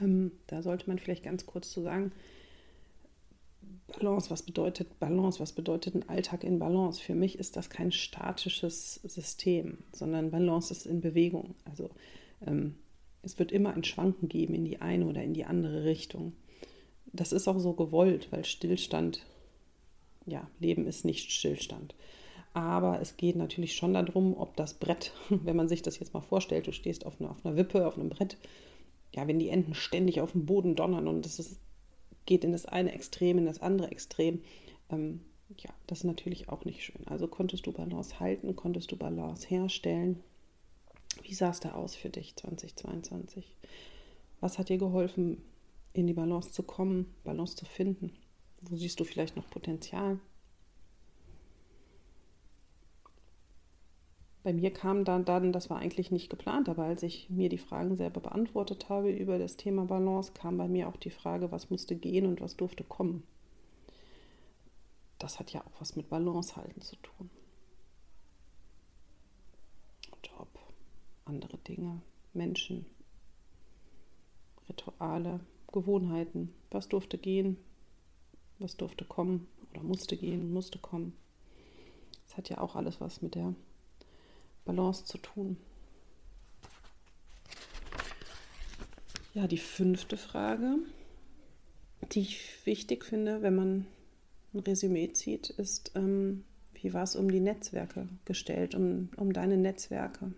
Ähm, 0.00 0.32
da 0.48 0.62
sollte 0.62 0.88
man 0.88 0.98
vielleicht 0.98 1.22
ganz 1.22 1.46
kurz 1.46 1.70
zu 1.70 1.82
sagen, 1.82 2.12
Balance, 3.86 4.30
was 4.30 4.42
bedeutet 4.42 4.98
Balance, 4.98 5.38
was 5.38 5.52
bedeutet 5.52 5.94
ein 5.94 6.08
Alltag 6.08 6.42
in 6.44 6.58
Balance? 6.58 7.00
Für 7.00 7.14
mich 7.14 7.38
ist 7.38 7.56
das 7.56 7.70
kein 7.70 7.92
statisches 7.92 8.94
System, 9.04 9.78
sondern 9.92 10.30
Balance 10.30 10.72
ist 10.72 10.86
in 10.86 11.00
Bewegung. 11.00 11.54
Also 11.64 11.90
ähm, 12.44 12.76
es 13.22 13.38
wird 13.38 13.52
immer 13.52 13.74
ein 13.74 13.84
Schwanken 13.84 14.28
geben 14.28 14.54
in 14.54 14.64
die 14.64 14.80
eine 14.80 15.06
oder 15.06 15.22
in 15.22 15.34
die 15.34 15.44
andere 15.44 15.84
Richtung. 15.84 16.32
Das 17.12 17.32
ist 17.32 17.46
auch 17.48 17.58
so 17.58 17.72
gewollt, 17.72 18.28
weil 18.32 18.44
Stillstand 18.44 19.24
ja, 20.26 20.48
Leben 20.58 20.86
ist 20.86 21.04
nicht 21.04 21.32
Stillstand. 21.32 21.94
Aber 22.52 23.00
es 23.00 23.16
geht 23.16 23.36
natürlich 23.36 23.74
schon 23.74 23.94
darum, 23.94 24.36
ob 24.36 24.56
das 24.56 24.74
Brett, 24.74 25.12
wenn 25.28 25.56
man 25.56 25.68
sich 25.68 25.82
das 25.82 25.98
jetzt 25.98 26.14
mal 26.14 26.20
vorstellt, 26.20 26.66
du 26.66 26.72
stehst 26.72 27.06
auf 27.06 27.20
einer, 27.20 27.30
auf 27.30 27.44
einer 27.44 27.56
Wippe, 27.56 27.86
auf 27.86 27.98
einem 27.98 28.08
Brett, 28.08 28.36
ja, 29.14 29.26
wenn 29.26 29.38
die 29.38 29.48
Enden 29.48 29.74
ständig 29.74 30.20
auf 30.20 30.32
dem 30.32 30.46
Boden 30.46 30.74
donnern 30.74 31.08
und 31.08 31.24
es 31.24 31.58
geht 32.26 32.44
in 32.44 32.52
das 32.52 32.66
eine 32.66 32.92
Extrem, 32.92 33.38
in 33.38 33.46
das 33.46 33.62
andere 33.62 33.90
Extrem, 33.90 34.42
ähm, 34.90 35.20
ja, 35.58 35.70
das 35.86 35.98
ist 35.98 36.04
natürlich 36.04 36.48
auch 36.48 36.64
nicht 36.64 36.82
schön. 36.82 37.06
Also 37.06 37.28
konntest 37.28 37.66
du 37.66 37.72
Balance 37.72 38.18
halten, 38.18 38.56
konntest 38.56 38.90
du 38.90 38.96
Balance 38.96 39.46
herstellen. 39.46 40.22
Wie 41.22 41.34
sah 41.34 41.50
es 41.50 41.60
da 41.60 41.72
aus 41.72 41.94
für 41.94 42.10
dich 42.10 42.34
2022? 42.36 43.54
Was 44.40 44.58
hat 44.58 44.68
dir 44.68 44.78
geholfen, 44.78 45.42
in 45.92 46.06
die 46.06 46.12
Balance 46.12 46.52
zu 46.52 46.62
kommen, 46.62 47.14
Balance 47.24 47.56
zu 47.56 47.64
finden? 47.64 48.12
Wo 48.68 48.76
siehst 48.76 48.98
du 48.98 49.04
vielleicht 49.04 49.36
noch 49.36 49.48
Potenzial? 49.48 50.18
Bei 54.42 54.52
mir 54.52 54.72
kam 54.72 55.04
dann, 55.04 55.24
dann, 55.24 55.52
das 55.52 55.70
war 55.70 55.78
eigentlich 55.78 56.12
nicht 56.12 56.30
geplant, 56.30 56.68
aber 56.68 56.84
als 56.84 57.02
ich 57.02 57.28
mir 57.30 57.48
die 57.48 57.58
Fragen 57.58 57.96
selber 57.96 58.20
beantwortet 58.20 58.88
habe 58.88 59.10
über 59.10 59.38
das 59.38 59.56
Thema 59.56 59.86
Balance, 59.86 60.32
kam 60.32 60.56
bei 60.56 60.68
mir 60.68 60.88
auch 60.88 60.96
die 60.96 61.10
Frage, 61.10 61.50
was 61.50 61.70
musste 61.70 61.96
gehen 61.96 62.26
und 62.26 62.40
was 62.40 62.56
durfte 62.56 62.84
kommen. 62.84 63.24
Das 65.18 65.40
hat 65.40 65.52
ja 65.52 65.62
auch 65.62 65.80
was 65.80 65.96
mit 65.96 66.08
Balance 66.08 66.54
halten 66.54 66.80
zu 66.80 66.94
tun. 66.96 67.30
Job, 70.22 70.48
andere 71.24 71.58
Dinge, 71.58 72.00
Menschen, 72.32 72.86
Rituale, 74.68 75.40
Gewohnheiten. 75.72 76.52
Was 76.70 76.88
durfte 76.88 77.18
gehen, 77.18 77.56
was 78.58 78.76
durfte 78.76 79.04
kommen 79.04 79.46
oder 79.72 79.82
musste 79.82 80.16
gehen, 80.16 80.52
musste 80.52 80.78
kommen. 80.78 81.16
Das 82.26 82.36
hat 82.36 82.48
ja 82.48 82.58
auch 82.58 82.76
alles 82.76 83.00
was 83.00 83.22
mit 83.22 83.34
der 83.34 83.54
Balance 84.64 85.04
zu 85.04 85.18
tun. 85.18 85.56
Ja, 89.34 89.46
die 89.46 89.58
fünfte 89.58 90.16
Frage, 90.16 90.76
die 92.12 92.20
ich 92.20 92.66
wichtig 92.66 93.04
finde, 93.04 93.42
wenn 93.42 93.54
man 93.54 93.86
ein 94.54 94.60
Resümee 94.60 95.12
zieht, 95.12 95.50
ist, 95.50 95.92
ähm, 95.94 96.44
wie 96.72 96.94
war 96.94 97.02
es 97.02 97.16
um 97.16 97.30
die 97.30 97.40
Netzwerke 97.40 98.08
gestellt, 98.24 98.74
um, 98.74 99.10
um 99.16 99.32
deine 99.32 99.56
Netzwerke, 99.56 100.32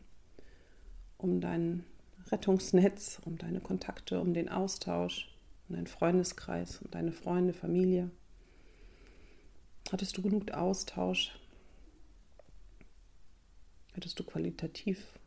um 1.17 1.41
dein 1.41 1.85
Rettungsnetz, 2.31 3.21
um 3.25 3.39
deine 3.39 3.61
Kontakte, 3.61 4.21
um 4.21 4.35
den 4.35 4.49
Austausch 4.49 5.31
und 5.69 5.77
deinen 5.77 5.87
Freundeskreis 5.87 6.81
und 6.83 6.95
deine 6.95 7.13
Freunde, 7.13 7.53
Familie? 7.53 8.11
Hattest 9.91 10.17
du 10.17 10.23
genug 10.23 10.51
Austausch? 10.53 11.39
Hattest 13.95 14.19
du 14.19 14.25
qualitativ 14.25 15.19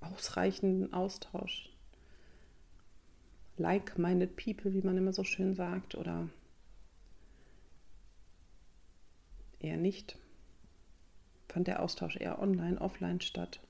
ausreichenden 0.00 0.92
Austausch? 0.92 1.70
Like-minded 3.56 4.36
people, 4.36 4.72
wie 4.72 4.82
man 4.82 4.96
immer 4.96 5.12
so 5.12 5.24
schön 5.24 5.54
sagt, 5.54 5.94
oder 5.94 6.28
eher 9.58 9.76
nicht? 9.76 10.18
Fand 11.48 11.66
der 11.66 11.82
Austausch 11.82 12.16
eher 12.16 12.38
online, 12.38 12.80
offline 12.80 13.20
statt? 13.20 13.60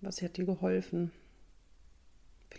Was 0.00 0.22
hat 0.22 0.36
dir 0.36 0.44
geholfen? 0.44 1.12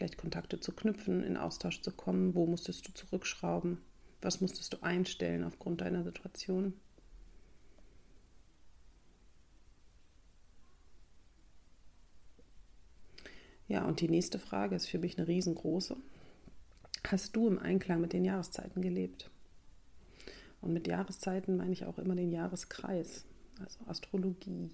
vielleicht 0.02 0.18
Kontakte 0.18 0.60
zu 0.60 0.72
knüpfen, 0.72 1.24
in 1.24 1.38
Austausch 1.38 1.84
zu 1.84 1.92
kommen, 1.92 2.34
wo 2.34 2.48
musstest 2.48 2.88
du 2.88 2.92
zurückschrauben, 2.92 3.78
was 4.20 4.42
musstest 4.42 4.74
du 4.74 4.82
einstellen 4.82 5.44
aufgrund 5.44 5.82
deiner 5.82 6.04
Situation. 6.04 6.74
Ja, 13.68 13.86
und 13.86 14.02
die 14.02 14.10
nächste 14.10 14.40
Frage 14.40 14.76
ist 14.76 14.88
für 14.88 14.98
mich 14.98 15.20
eine 15.20 15.28
riesengroße. 15.28 15.96
Hast 17.08 17.36
du 17.36 17.48
im 17.48 17.60
Einklang 17.60 18.02
mit 18.02 18.14
den 18.14 18.26
Jahreszeiten 18.26 18.82
gelebt? 18.82 19.30
Und 20.62 20.74
mit 20.74 20.88
Jahreszeiten 20.88 21.58
meine 21.58 21.74
ich 21.74 21.86
auch 21.86 22.00
immer 22.00 22.16
den 22.16 22.32
Jahreskreis, 22.32 23.24
also 23.60 23.78
Astrologie 23.86 24.72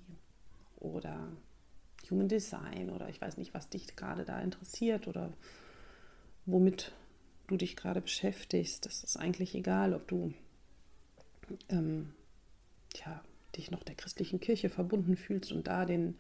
oder 0.77 1.27
Human 2.11 2.27
Design 2.27 2.89
oder 2.89 3.09
ich 3.09 3.21
weiß 3.21 3.37
nicht, 3.37 3.53
was 3.53 3.69
dich 3.69 3.95
gerade 3.95 4.25
da 4.25 4.39
interessiert 4.39 5.07
oder 5.07 5.31
womit 6.45 6.93
du 7.47 7.57
dich 7.57 7.75
gerade 7.75 8.01
beschäftigst. 8.01 8.85
Das 8.85 9.03
ist 9.03 9.17
eigentlich 9.17 9.55
egal, 9.55 9.93
ob 9.93 10.07
du 10.07 10.33
ähm, 11.69 12.13
ja, 12.95 13.21
dich 13.55 13.71
noch 13.71 13.83
der 13.83 13.95
christlichen 13.95 14.39
Kirche 14.39 14.69
verbunden 14.69 15.15
fühlst 15.15 15.51
und 15.51 15.67
da 15.67 15.85
den, 15.85 16.17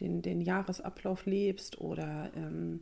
den, 0.00 0.22
den 0.22 0.40
Jahresablauf 0.40 1.26
lebst 1.26 1.80
oder 1.80 2.30
ähm, 2.34 2.80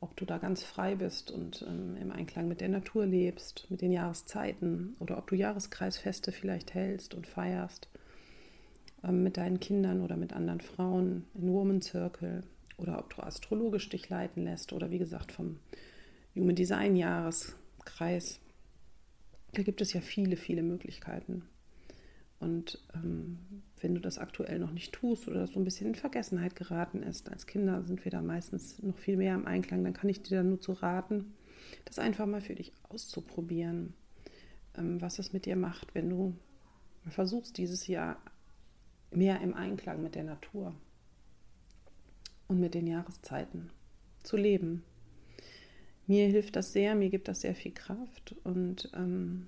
ob 0.00 0.16
du 0.16 0.24
da 0.24 0.38
ganz 0.38 0.62
frei 0.62 0.94
bist 0.94 1.30
und 1.30 1.64
ähm, 1.68 1.96
im 1.96 2.12
Einklang 2.12 2.46
mit 2.46 2.60
der 2.60 2.68
Natur 2.68 3.04
lebst, 3.04 3.66
mit 3.68 3.80
den 3.80 3.90
Jahreszeiten 3.90 4.96
oder 5.00 5.18
ob 5.18 5.26
du 5.26 5.34
Jahreskreisfeste 5.34 6.30
vielleicht 6.30 6.74
hältst 6.74 7.14
und 7.14 7.26
feierst 7.26 7.88
mit 9.02 9.36
deinen 9.36 9.60
Kindern 9.60 10.00
oder 10.02 10.16
mit 10.16 10.32
anderen 10.32 10.60
Frauen 10.60 11.24
in 11.34 11.52
Woman 11.52 11.82
Circle 11.82 12.42
oder 12.76 12.98
ob 12.98 13.14
du 13.14 13.22
astrologisch 13.22 13.88
dich 13.88 14.08
leiten 14.08 14.44
lässt 14.44 14.72
oder 14.72 14.90
wie 14.90 14.98
gesagt 14.98 15.32
vom 15.32 15.58
Human 16.34 16.56
Design 16.56 16.96
Jahreskreis. 16.96 18.40
Da 19.52 19.62
gibt 19.62 19.80
es 19.80 19.92
ja 19.92 20.00
viele, 20.00 20.36
viele 20.36 20.62
Möglichkeiten. 20.62 21.42
Und 22.40 22.78
ähm, 22.94 23.38
wenn 23.80 23.94
du 23.94 24.00
das 24.00 24.18
aktuell 24.18 24.58
noch 24.58 24.70
nicht 24.70 24.92
tust 24.92 25.26
oder 25.26 25.46
so 25.46 25.58
ein 25.58 25.64
bisschen 25.64 25.88
in 25.88 25.94
Vergessenheit 25.96 26.54
geraten 26.54 27.02
ist, 27.02 27.30
als 27.30 27.46
Kinder 27.46 27.82
sind 27.82 28.04
wir 28.04 28.12
da 28.12 28.22
meistens 28.22 28.80
noch 28.82 28.96
viel 28.96 29.16
mehr 29.16 29.34
im 29.34 29.46
Einklang, 29.46 29.82
dann 29.82 29.92
kann 29.92 30.08
ich 30.08 30.22
dir 30.22 30.38
da 30.38 30.42
nur 30.44 30.60
zu 30.60 30.72
raten, 30.72 31.34
das 31.84 31.98
einfach 31.98 32.26
mal 32.26 32.40
für 32.40 32.54
dich 32.54 32.72
auszuprobieren, 32.88 33.94
ähm, 34.76 35.00
was 35.00 35.18
es 35.18 35.32
mit 35.32 35.46
dir 35.46 35.56
macht, 35.56 35.94
wenn 35.94 36.10
du 36.10 36.36
versuchst, 37.08 37.58
dieses 37.58 37.86
Jahr 37.88 38.18
mehr 39.10 39.40
im 39.40 39.54
Einklang 39.54 40.02
mit 40.02 40.14
der 40.14 40.24
Natur 40.24 40.74
und 42.46 42.60
mit 42.60 42.74
den 42.74 42.86
Jahreszeiten 42.86 43.70
zu 44.22 44.36
leben. 44.36 44.84
Mir 46.06 46.26
hilft 46.26 46.56
das 46.56 46.72
sehr, 46.72 46.94
mir 46.94 47.10
gibt 47.10 47.28
das 47.28 47.42
sehr 47.42 47.54
viel 47.54 47.72
Kraft 47.72 48.34
und 48.44 48.90
ähm, 48.94 49.46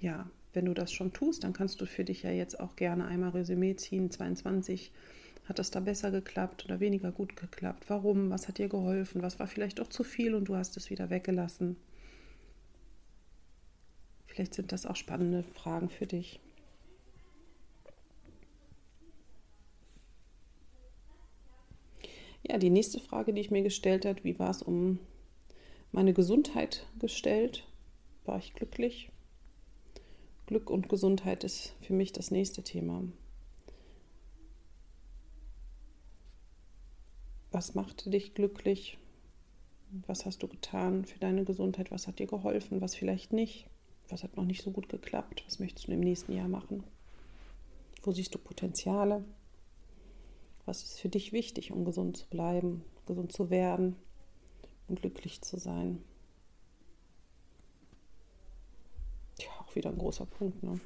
ja, 0.00 0.28
wenn 0.52 0.64
du 0.64 0.74
das 0.74 0.92
schon 0.92 1.12
tust, 1.12 1.44
dann 1.44 1.52
kannst 1.52 1.80
du 1.80 1.86
für 1.86 2.04
dich 2.04 2.22
ja 2.22 2.30
jetzt 2.30 2.58
auch 2.58 2.74
gerne 2.76 3.06
einmal 3.06 3.30
Resümee 3.30 3.76
ziehen. 3.76 4.10
22 4.10 4.92
hat 5.48 5.58
das 5.58 5.70
da 5.70 5.80
besser 5.80 6.10
geklappt 6.10 6.64
oder 6.64 6.80
weniger 6.80 7.12
gut 7.12 7.36
geklappt? 7.36 7.84
Warum? 7.88 8.30
Was 8.30 8.48
hat 8.48 8.58
dir 8.58 8.68
geholfen? 8.68 9.22
Was 9.22 9.38
war 9.38 9.46
vielleicht 9.46 9.80
auch 9.80 9.88
zu 9.88 10.04
viel 10.04 10.34
und 10.34 10.46
du 10.46 10.56
hast 10.56 10.76
es 10.76 10.90
wieder 10.90 11.10
weggelassen? 11.10 11.76
Vielleicht 14.26 14.54
sind 14.54 14.72
das 14.72 14.86
auch 14.86 14.96
spannende 14.96 15.42
Fragen 15.42 15.88
für 15.88 16.06
dich. 16.06 16.40
Ja, 22.48 22.56
die 22.56 22.70
nächste 22.70 22.98
Frage, 22.98 23.34
die 23.34 23.42
ich 23.42 23.50
mir 23.50 23.62
gestellt 23.62 24.06
habe, 24.06 24.24
wie 24.24 24.38
war 24.38 24.48
es 24.48 24.62
um 24.62 24.98
meine 25.92 26.14
Gesundheit 26.14 26.86
gestellt? 26.98 27.66
War 28.24 28.38
ich 28.38 28.54
glücklich? 28.54 29.10
Glück 30.46 30.70
und 30.70 30.88
Gesundheit 30.88 31.44
ist 31.44 31.74
für 31.82 31.92
mich 31.92 32.14
das 32.14 32.30
nächste 32.30 32.62
Thema. 32.62 33.02
Was 37.50 37.74
machte 37.74 38.08
dich 38.08 38.32
glücklich? 38.32 38.96
Was 40.06 40.24
hast 40.24 40.42
du 40.42 40.48
getan 40.48 41.04
für 41.04 41.18
deine 41.18 41.44
Gesundheit? 41.44 41.90
Was 41.90 42.06
hat 42.06 42.18
dir 42.18 42.26
geholfen? 42.26 42.80
Was 42.80 42.94
vielleicht 42.94 43.34
nicht? 43.34 43.66
Was 44.08 44.22
hat 44.22 44.38
noch 44.38 44.44
nicht 44.44 44.62
so 44.62 44.70
gut 44.70 44.88
geklappt? 44.88 45.42
Was 45.44 45.58
möchtest 45.58 45.88
du 45.88 45.92
im 45.92 46.00
nächsten 46.00 46.32
Jahr 46.32 46.48
machen? 46.48 46.82
Wo 48.02 48.12
siehst 48.12 48.34
du 48.34 48.38
Potenziale? 48.38 49.22
Was 50.68 50.82
ist 50.82 51.00
für 51.00 51.08
dich 51.08 51.32
wichtig, 51.32 51.72
um 51.72 51.86
gesund 51.86 52.18
zu 52.18 52.28
bleiben, 52.28 52.84
gesund 53.06 53.32
zu 53.32 53.48
werden 53.48 53.96
und 54.86 55.00
glücklich 55.00 55.40
zu 55.40 55.56
sein? 55.56 56.04
auch 59.60 59.74
wieder 59.74 59.88
ein 59.88 59.96
großer 59.96 60.26
Punkt. 60.26 60.62
Ne? 60.62 60.78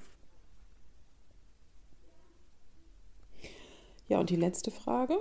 Ja, 4.07 4.21
und 4.21 4.31
die 4.31 4.37
letzte 4.37 4.71
Frage, 4.71 5.21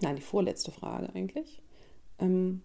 nein, 0.00 0.16
die 0.16 0.22
vorletzte 0.22 0.70
Frage 0.70 1.14
eigentlich. 1.14 1.60
Ähm, 2.18 2.62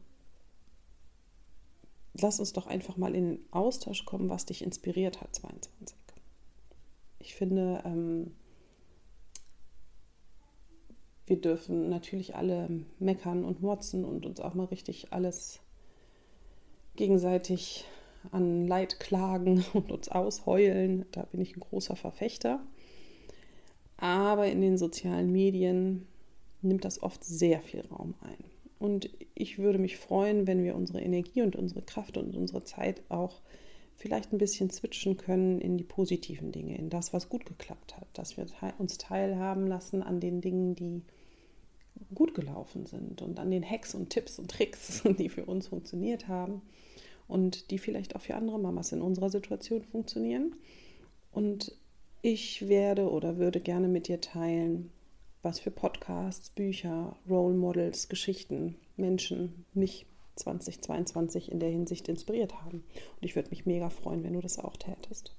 lass 2.14 2.40
uns 2.40 2.54
doch 2.54 2.68
einfach 2.68 2.96
mal 2.96 3.16
in 3.16 3.36
den 3.36 3.46
Austausch 3.52 4.06
kommen, 4.06 4.30
was 4.30 4.46
dich 4.46 4.62
inspiriert 4.62 5.20
hat, 5.20 5.36
22. 5.36 5.98
Ich 7.20 7.36
finde, 7.36 7.82
ähm, 7.84 8.34
wir 11.30 11.40
dürfen 11.40 11.90
natürlich 11.90 12.36
alle 12.36 12.68
meckern 12.98 13.46
und 13.46 13.62
motzen 13.62 14.04
und 14.04 14.26
uns 14.26 14.40
auch 14.40 14.56
mal 14.56 14.66
richtig 14.66 15.14
alles 15.14 15.60
gegenseitig 16.96 17.86
an 18.32 18.68
Leid 18.68 19.00
klagen 19.00 19.64
und 19.74 19.92
uns 19.92 20.10
ausheulen. 20.10 21.06
Da 21.12 21.24
bin 21.24 21.40
ich 21.40 21.56
ein 21.56 21.62
großer 21.62 21.96
Verfechter. 21.96 22.60
Aber 23.98 24.48
in 24.48 24.62
den 24.62 24.78
sozialen 24.78 25.32
Medien 25.32 26.08
nimmt 26.62 26.84
das 26.84 27.02
oft 27.04 27.24
sehr 27.24 27.62
viel 27.62 27.82
Raum 27.82 28.16
ein. 28.22 28.44
Und 28.80 29.10
ich 29.36 29.60
würde 29.60 29.78
mich 29.78 29.98
freuen, 29.98 30.48
wenn 30.48 30.64
wir 30.64 30.76
unsere 30.76 31.02
Energie 31.02 31.42
und 31.42 31.56
unsere 31.56 31.82
Kraft 31.82 32.18
und 32.18 32.36
unsere 32.36 32.64
Zeit 32.64 33.04
auch 33.10 33.42
vielleicht 34.00 34.32
ein 34.32 34.38
bisschen 34.38 34.70
switchen 34.70 35.18
können 35.18 35.60
in 35.60 35.78
die 35.78 35.84
positiven 35.84 36.54
Dinge, 36.54 36.78
in 36.78 36.90
das, 36.90 37.12
was 37.12 37.28
gut 37.28 37.46
geklappt 37.46 37.98
hat, 37.98 38.08
dass 38.14 38.38
wir 38.38 38.46
uns 38.78 38.98
teilhaben 38.98 39.68
lassen 39.68 40.02
an 40.02 40.22
den 40.22 40.40
Dingen, 40.40 40.74
die 40.74 41.02
gut 42.16 42.34
gelaufen 42.34 42.86
sind 42.86 43.22
und 43.22 43.40
an 43.40 43.52
den 43.52 43.70
Hacks 43.70 43.94
und 43.94 44.10
Tipps 44.10 44.40
und 44.40 44.50
Tricks, 44.50 45.04
die 45.20 45.28
für 45.28 45.46
uns 45.46 45.68
funktioniert 45.68 46.30
haben 46.30 46.62
und 47.28 47.72
die 47.72 47.78
vielleicht 47.78 48.16
auch 48.16 48.22
für 48.22 48.36
andere 48.36 48.58
Mamas 48.58 48.94
in 48.94 49.02
unserer 49.02 49.30
Situation 49.30 49.84
funktionieren. 49.84 50.56
Und 51.34 51.76
ich 52.22 52.70
werde 52.70 53.12
oder 53.12 53.38
würde 53.38 53.60
gerne 53.60 53.90
mit 53.90 54.08
dir 54.08 54.22
teilen, 54.22 54.92
was 55.42 55.60
für 55.60 55.72
Podcasts, 55.72 56.50
Bücher, 56.50 57.18
Role 57.30 57.56
Models, 57.56 58.08
Geschichten, 58.08 58.76
Menschen 58.96 59.66
mich 59.74 60.06
2022 60.40 61.52
in 61.52 61.60
der 61.60 61.70
Hinsicht 61.70 62.08
inspiriert 62.08 62.62
haben. 62.62 62.78
Und 62.80 63.24
ich 63.24 63.36
würde 63.36 63.50
mich 63.50 63.66
mega 63.66 63.90
freuen, 63.90 64.24
wenn 64.24 64.34
du 64.34 64.42
das 64.42 64.60
auch 64.60 64.78
tätest. 64.78 65.36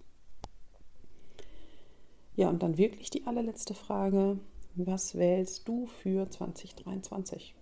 Ja, 2.37 2.49
und 2.49 2.63
dann 2.63 2.79
wirklich 2.79 3.11
die 3.11 3.27
allerletzte 3.27 3.75
Frage. 3.75 4.39
Was 4.77 5.17
wählst 5.17 5.67
du 5.67 5.87
für 5.87 6.31
2023? 6.31 7.55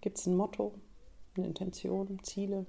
Gibt 0.00 0.18
es 0.18 0.26
ein 0.26 0.36
Motto, 0.36 0.74
eine 1.36 1.46
Intention, 1.46 2.18
Ziele? 2.22 2.66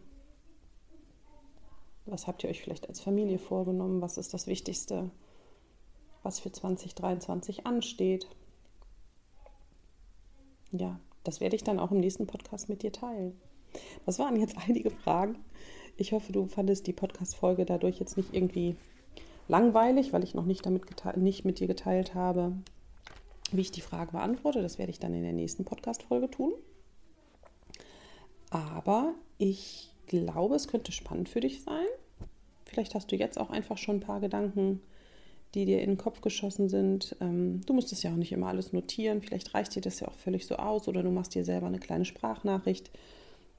Was 2.05 2.27
habt 2.27 2.43
ihr 2.43 2.49
euch 2.49 2.61
vielleicht 2.61 2.89
als 2.89 2.99
Familie 2.99 3.39
vorgenommen? 3.39 4.01
Was 4.01 4.17
ist 4.17 4.33
das 4.33 4.47
Wichtigste, 4.47 5.11
was 6.23 6.39
für 6.39 6.51
2023 6.51 7.65
ansteht? 7.65 8.27
Ja, 10.71 10.99
das 11.23 11.39
werde 11.41 11.55
ich 11.55 11.63
dann 11.63 11.79
auch 11.79 11.91
im 11.91 11.99
nächsten 11.99 12.27
Podcast 12.27 12.69
mit 12.69 12.84
dir 12.84 12.91
teilen. 12.91 13.39
Das 14.05 14.19
waren 14.19 14.39
jetzt 14.39 14.58
einige 14.67 14.91
Fragen. 14.91 15.38
Ich 15.97 16.12
hoffe, 16.12 16.32
du 16.32 16.47
fandest 16.47 16.88
die 16.88 16.93
Podcast-Folge 16.93 17.65
dadurch 17.65 17.99
jetzt 17.99 18.17
nicht 18.17 18.34
irgendwie 18.34 18.75
langweilig, 19.47 20.13
weil 20.13 20.23
ich 20.23 20.34
noch 20.34 20.45
nicht, 20.45 20.65
damit 20.65 20.84
nicht 21.17 21.43
mit 21.43 21.60
dir 21.60 21.67
geteilt 21.67 22.15
habe, 22.15 22.53
wie 23.51 23.62
ich 23.62 23.71
die 23.71 23.82
Frage 23.82 24.13
beantworte. 24.13 24.62
Das 24.62 24.77
werde 24.77 24.91
ich 24.91 24.99
dann 24.99 25.13
in 25.13 25.23
der 25.23 25.34
nächsten 25.34 25.65
Podcast-Folge 25.65 26.29
tun. 26.29 26.53
Aber 28.49 29.13
ich 29.38 29.91
glaube, 30.08 30.55
es 30.55 30.67
könnte 30.67 30.91
spannend 30.91 31.29
für 31.29 31.39
dich 31.39 31.63
sein. 31.63 31.86
Vielleicht 32.65 32.95
hast 32.95 33.12
du 33.12 33.15
jetzt 33.15 33.39
auch 33.39 33.49
einfach 33.49 33.77
schon 33.77 33.97
ein 33.97 34.01
paar 34.01 34.19
Gedanken, 34.19 34.82
die 35.55 35.65
dir 35.65 35.81
in 35.81 35.91
den 35.91 35.97
Kopf 35.97 36.21
geschossen 36.21 36.69
sind. 36.69 37.15
Ähm, 37.21 37.62
du 37.65 37.73
musst 37.73 37.91
es 37.91 38.03
ja 38.03 38.12
auch 38.12 38.15
nicht 38.15 38.31
immer 38.31 38.47
alles 38.47 38.73
notieren. 38.73 39.21
Vielleicht 39.21 39.53
reicht 39.53 39.75
dir 39.75 39.81
das 39.81 39.99
ja 39.99 40.07
auch 40.07 40.13
völlig 40.13 40.45
so 40.45 40.55
aus 40.55 40.88
oder 40.88 41.01
du 41.01 41.09
machst 41.09 41.33
dir 41.33 41.43
selber 41.43 41.67
eine 41.67 41.79
kleine 41.79 42.05
Sprachnachricht. 42.05 42.91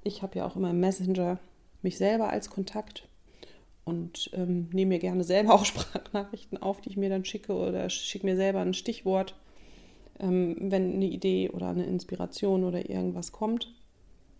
Ich 0.02 0.22
habe 0.22 0.38
ja 0.38 0.46
auch 0.46 0.56
immer 0.56 0.70
im 0.70 0.80
Messenger 0.80 1.38
mich 1.82 1.98
selber 1.98 2.30
als 2.30 2.50
Kontakt 2.50 3.08
und 3.84 4.30
ähm, 4.34 4.68
nehme 4.72 4.90
mir 4.90 4.98
gerne 4.98 5.24
selber 5.24 5.54
auch 5.54 5.64
Sprachnachrichten 5.64 6.58
auf, 6.58 6.80
die 6.80 6.90
ich 6.90 6.96
mir 6.96 7.10
dann 7.10 7.24
schicke 7.24 7.54
oder 7.54 7.90
schicke 7.90 8.26
mir 8.26 8.36
selber 8.36 8.60
ein 8.60 8.74
Stichwort, 8.74 9.34
ähm, 10.20 10.56
wenn 10.60 10.94
eine 10.94 11.06
Idee 11.06 11.50
oder 11.50 11.68
eine 11.68 11.86
Inspiration 11.86 12.64
oder 12.64 12.88
irgendwas 12.88 13.32
kommt. 13.32 13.74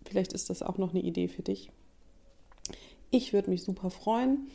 Vielleicht 0.05 0.33
ist 0.33 0.49
das 0.49 0.63
auch 0.63 0.77
noch 0.77 0.91
eine 0.91 1.01
Idee 1.01 1.27
für 1.27 1.43
dich. 1.43 1.69
Ich 3.11 3.33
würde 3.33 3.49
mich 3.49 3.63
super 3.63 3.89
freuen, 3.89 4.47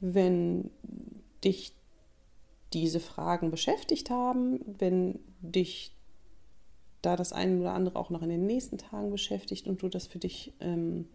wenn 0.00 0.70
dich 1.44 1.72
diese 2.76 3.00
Fragen 3.00 3.50
beschäftigt 3.50 4.10
haben, 4.10 4.60
wenn 4.78 5.18
dich 5.40 5.96
da 7.00 7.16
das 7.16 7.32
eine 7.32 7.58
oder 7.58 7.72
andere 7.72 7.98
auch 7.98 8.10
noch 8.10 8.20
in 8.20 8.28
den 8.28 8.44
nächsten 8.44 8.76
Tagen 8.76 9.10
beschäftigt 9.10 9.66
und 9.66 9.80
du 9.80 9.88
das 9.88 10.06
für 10.06 10.18
dich 10.18 10.52
ähm, 10.60 11.08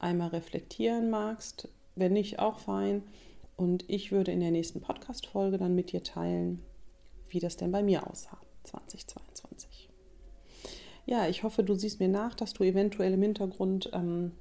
einmal 0.00 0.30
reflektieren 0.30 1.08
magst. 1.08 1.68
Wenn 1.94 2.14
nicht, 2.14 2.40
auch 2.40 2.58
fein. 2.58 3.04
Und 3.56 3.84
ich 3.88 4.10
würde 4.10 4.32
in 4.32 4.40
der 4.40 4.50
nächsten 4.50 4.80
Podcast-Folge 4.80 5.56
dann 5.56 5.76
mit 5.76 5.92
dir 5.92 6.02
teilen, 6.02 6.64
wie 7.28 7.38
das 7.38 7.56
denn 7.56 7.70
bei 7.70 7.84
mir 7.84 8.10
aussah 8.10 8.38
2022. 8.64 9.88
Ja, 11.06 11.28
ich 11.28 11.44
hoffe, 11.44 11.62
du 11.62 11.74
siehst 11.74 12.00
mir 12.00 12.08
nach, 12.08 12.34
dass 12.34 12.54
du 12.54 12.64
eventuell 12.64 13.12
im 13.12 13.22
Hintergrund 13.22 13.90
ähm, 13.92 14.32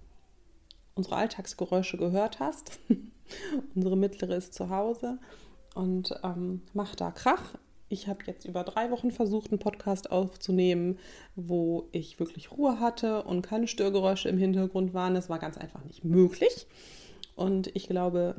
unsere 0.96 1.18
Alltagsgeräusche 1.18 1.98
gehört 1.98 2.40
hast. 2.40 2.80
unsere 3.76 3.96
mittlere 3.96 4.38
ist 4.38 4.56
zu 4.56 4.72
Hause 4.72 5.20
und 5.78 6.14
ähm, 6.24 6.62
macht 6.74 7.02
da 7.02 7.12
Krach. 7.12 7.56
Ich 7.90 8.08
habe 8.08 8.20
jetzt 8.26 8.46
über 8.46 8.64
drei 8.64 8.92
Wochen 8.92 9.12
versucht, 9.12 9.52
einen 9.52 9.60
Podcast 9.60 10.12
aufzunehmen, 10.12 10.98
wo 11.36 11.88
ich 11.92 12.20
wirklich 12.20 12.52
Ruhe 12.52 12.80
hatte 12.80 13.24
und 13.24 13.44
keine 13.44 13.68
Störgeräusche 13.68 14.28
im 14.28 14.38
Hintergrund 14.38 14.94
waren. 14.94 15.14
Das 15.14 15.30
war 15.30 15.40
ganz 15.40 15.58
einfach 15.58 15.84
nicht 15.86 16.04
möglich. 16.04 16.68
Und 17.36 17.74
ich 17.76 17.88
glaube, 17.88 18.36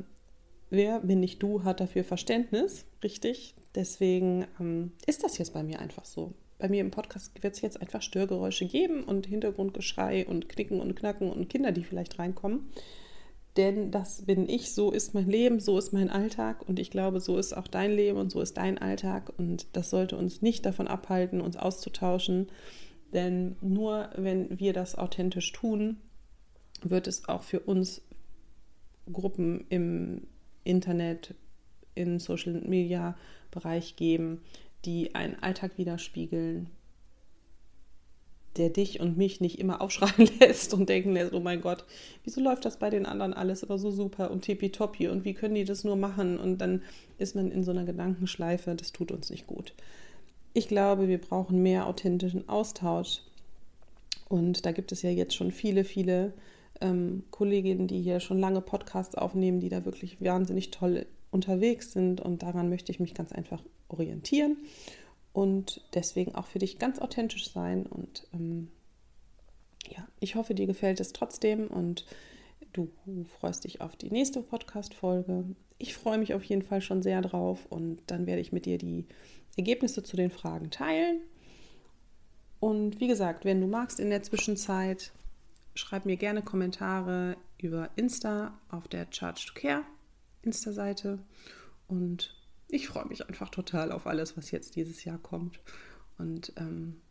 wer, 0.69 1.01
wenn 1.03 1.21
nicht 1.21 1.41
du, 1.41 1.63
hat 1.63 1.79
dafür 1.79 2.03
Verständnis, 2.03 2.85
richtig? 3.03 3.55
Deswegen 3.73 4.45
ähm, 4.59 4.91
ist 5.07 5.23
das 5.23 5.37
jetzt 5.37 5.53
bei 5.53 5.63
mir 5.63 5.79
einfach 5.79 6.05
so. 6.05 6.33
Bei 6.59 6.67
mir 6.67 6.81
im 6.81 6.91
Podcast 6.91 7.41
wird 7.41 7.55
es 7.55 7.61
jetzt 7.61 7.81
einfach 7.81 8.01
Störgeräusche 8.01 8.65
geben 8.65 9.05
und 9.05 9.25
Hintergrundgeschrei 9.25 10.27
und 10.27 10.49
Knicken 10.49 10.81
und 10.81 10.95
Knacken 10.95 11.31
und 11.31 11.49
Kinder, 11.49 11.71
die 11.71 11.85
vielleicht 11.85 12.19
reinkommen 12.19 12.69
denn 13.59 13.91
das 13.91 14.21
bin 14.21 14.47
ich, 14.47 14.73
so 14.73 14.89
ist 14.89 15.13
mein 15.13 15.29
Leben, 15.29 15.59
so 15.59 15.77
ist 15.77 15.91
mein 15.91 16.09
Alltag. 16.09 16.67
Und 16.69 16.79
ich 16.79 16.91
glaube, 16.91 17.19
so 17.19 17.37
ist 17.37 17.51
auch 17.51 17.67
dein 17.67 17.91
Leben 17.91 18.17
und 18.17 18.31
so 18.31 18.39
ist 18.39 18.55
dein 18.55 18.77
Alltag. 18.77 19.33
Und 19.37 19.67
das 19.73 19.89
sollte 19.89 20.15
uns 20.15 20.41
nicht 20.41 20.65
davon 20.65 20.87
abhalten, 20.87 21.41
uns 21.41 21.57
auszutauschen, 21.57 22.47
denn 23.13 23.57
nur 23.59 24.11
wenn 24.15 24.59
wir 24.59 24.71
das 24.71 24.95
authentisch 24.95 25.51
tun, 25.51 25.97
wird 26.81 27.07
es 27.07 27.27
auch 27.27 27.43
für 27.43 27.59
uns 27.59 28.01
Gruppen 29.11 29.65
im 29.67 30.27
Internet, 30.63 31.35
im 31.95 32.19
Social 32.19 32.61
Media 32.61 33.17
Bereich 33.51 33.97
geben, 33.97 34.39
die 34.85 35.15
einen 35.15 35.35
Alltag 35.43 35.77
widerspiegeln, 35.77 36.69
der 38.57 38.69
dich 38.69 38.99
und 38.99 39.17
mich 39.17 39.41
nicht 39.41 39.59
immer 39.59 39.81
aufschreien 39.81 40.29
lässt 40.39 40.73
und 40.73 40.89
denken 40.89 41.13
lässt, 41.13 41.33
oh 41.33 41.39
mein 41.39 41.61
Gott, 41.61 41.85
wieso 42.23 42.41
läuft 42.41 42.65
das 42.65 42.77
bei 42.77 42.89
den 42.89 43.05
anderen 43.05 43.33
alles 43.33 43.63
immer 43.63 43.77
so 43.77 43.91
super 43.91 44.31
und 44.31 44.41
tippitoppi 44.41 45.07
und 45.07 45.25
wie 45.25 45.33
können 45.33 45.55
die 45.55 45.65
das 45.65 45.83
nur 45.83 45.95
machen? 45.95 46.39
Und 46.39 46.59
dann 46.59 46.81
ist 47.17 47.35
man 47.35 47.51
in 47.51 47.63
so 47.63 47.71
einer 47.71 47.85
Gedankenschleife, 47.85 48.75
das 48.75 48.91
tut 48.91 49.11
uns 49.11 49.29
nicht 49.29 49.47
gut. 49.47 49.73
Ich 50.53 50.67
glaube, 50.67 51.07
wir 51.07 51.19
brauchen 51.19 51.61
mehr 51.61 51.85
authentischen 51.85 52.49
Austausch. 52.49 53.21
Und 54.27 54.65
da 54.65 54.71
gibt 54.71 54.91
es 54.91 55.01
ja 55.01 55.09
jetzt 55.09 55.35
schon 55.35 55.51
viele, 55.51 55.83
viele 55.83 56.33
ähm, 56.81 57.23
Kolleginnen, 57.31 57.87
die 57.87 58.01
hier 58.01 58.19
schon 58.19 58.39
lange 58.39 58.61
Podcasts 58.61 59.15
aufnehmen, 59.15 59.59
die 59.59 59.69
da 59.69 59.85
wirklich 59.85 60.21
wahnsinnig 60.21 60.71
toll 60.71 61.05
unterwegs 61.31 61.93
sind. 61.93 62.21
Und 62.21 62.43
daran 62.43 62.69
möchte 62.69 62.91
ich 62.91 62.99
mich 62.99 63.13
ganz 63.13 63.31
einfach 63.31 63.61
orientieren 63.89 64.57
und 65.33 65.81
deswegen 65.93 66.35
auch 66.35 66.47
für 66.47 66.59
dich 66.59 66.79
ganz 66.79 66.99
authentisch 66.99 67.51
sein. 67.51 67.85
Und 67.85 68.27
ähm, 68.33 68.69
ja, 69.87 70.07
ich 70.19 70.35
hoffe, 70.35 70.53
dir 70.53 70.67
gefällt 70.67 70.99
es 70.99 71.13
trotzdem 71.13 71.67
und 71.67 72.05
du 72.73 72.89
freust 73.39 73.63
dich 73.63 73.81
auf 73.81 73.95
die 73.95 74.11
nächste 74.11 74.41
Podcast-Folge. 74.41 75.45
Ich 75.77 75.93
freue 75.93 76.17
mich 76.17 76.33
auf 76.33 76.43
jeden 76.43 76.61
Fall 76.61 76.81
schon 76.81 77.01
sehr 77.01 77.21
drauf 77.21 77.65
und 77.69 78.01
dann 78.07 78.25
werde 78.25 78.41
ich 78.41 78.51
mit 78.51 78.65
dir 78.65 78.77
die 78.77 79.05
Ergebnisse 79.57 80.03
zu 80.03 80.17
den 80.17 80.29
Fragen 80.29 80.71
teilen. 80.71 81.21
Und 82.59 82.99
wie 82.99 83.07
gesagt, 83.07 83.45
wenn 83.45 83.61
du 83.61 83.67
magst 83.67 83.99
in 83.99 84.09
der 84.09 84.23
Zwischenzeit, 84.23 85.13
schreib 85.75 86.05
mir 86.05 86.17
gerne 86.17 86.41
Kommentare 86.41 87.37
über 87.57 87.89
Insta 87.95 88.59
auf 88.69 88.87
der 88.87 89.07
Charge 89.09 89.45
to 89.47 89.53
Care 89.53 89.83
Insta-Seite 90.41 91.19
und 91.87 92.35
ich 92.69 92.87
freue 92.87 93.07
mich 93.07 93.27
einfach 93.27 93.49
total 93.49 93.91
auf 93.91 94.07
alles, 94.07 94.37
was 94.37 94.51
jetzt 94.51 94.75
dieses 94.75 95.03
Jahr 95.03 95.17
kommt. 95.17 95.59
Und 96.17 96.53
ähm, 96.57 97.01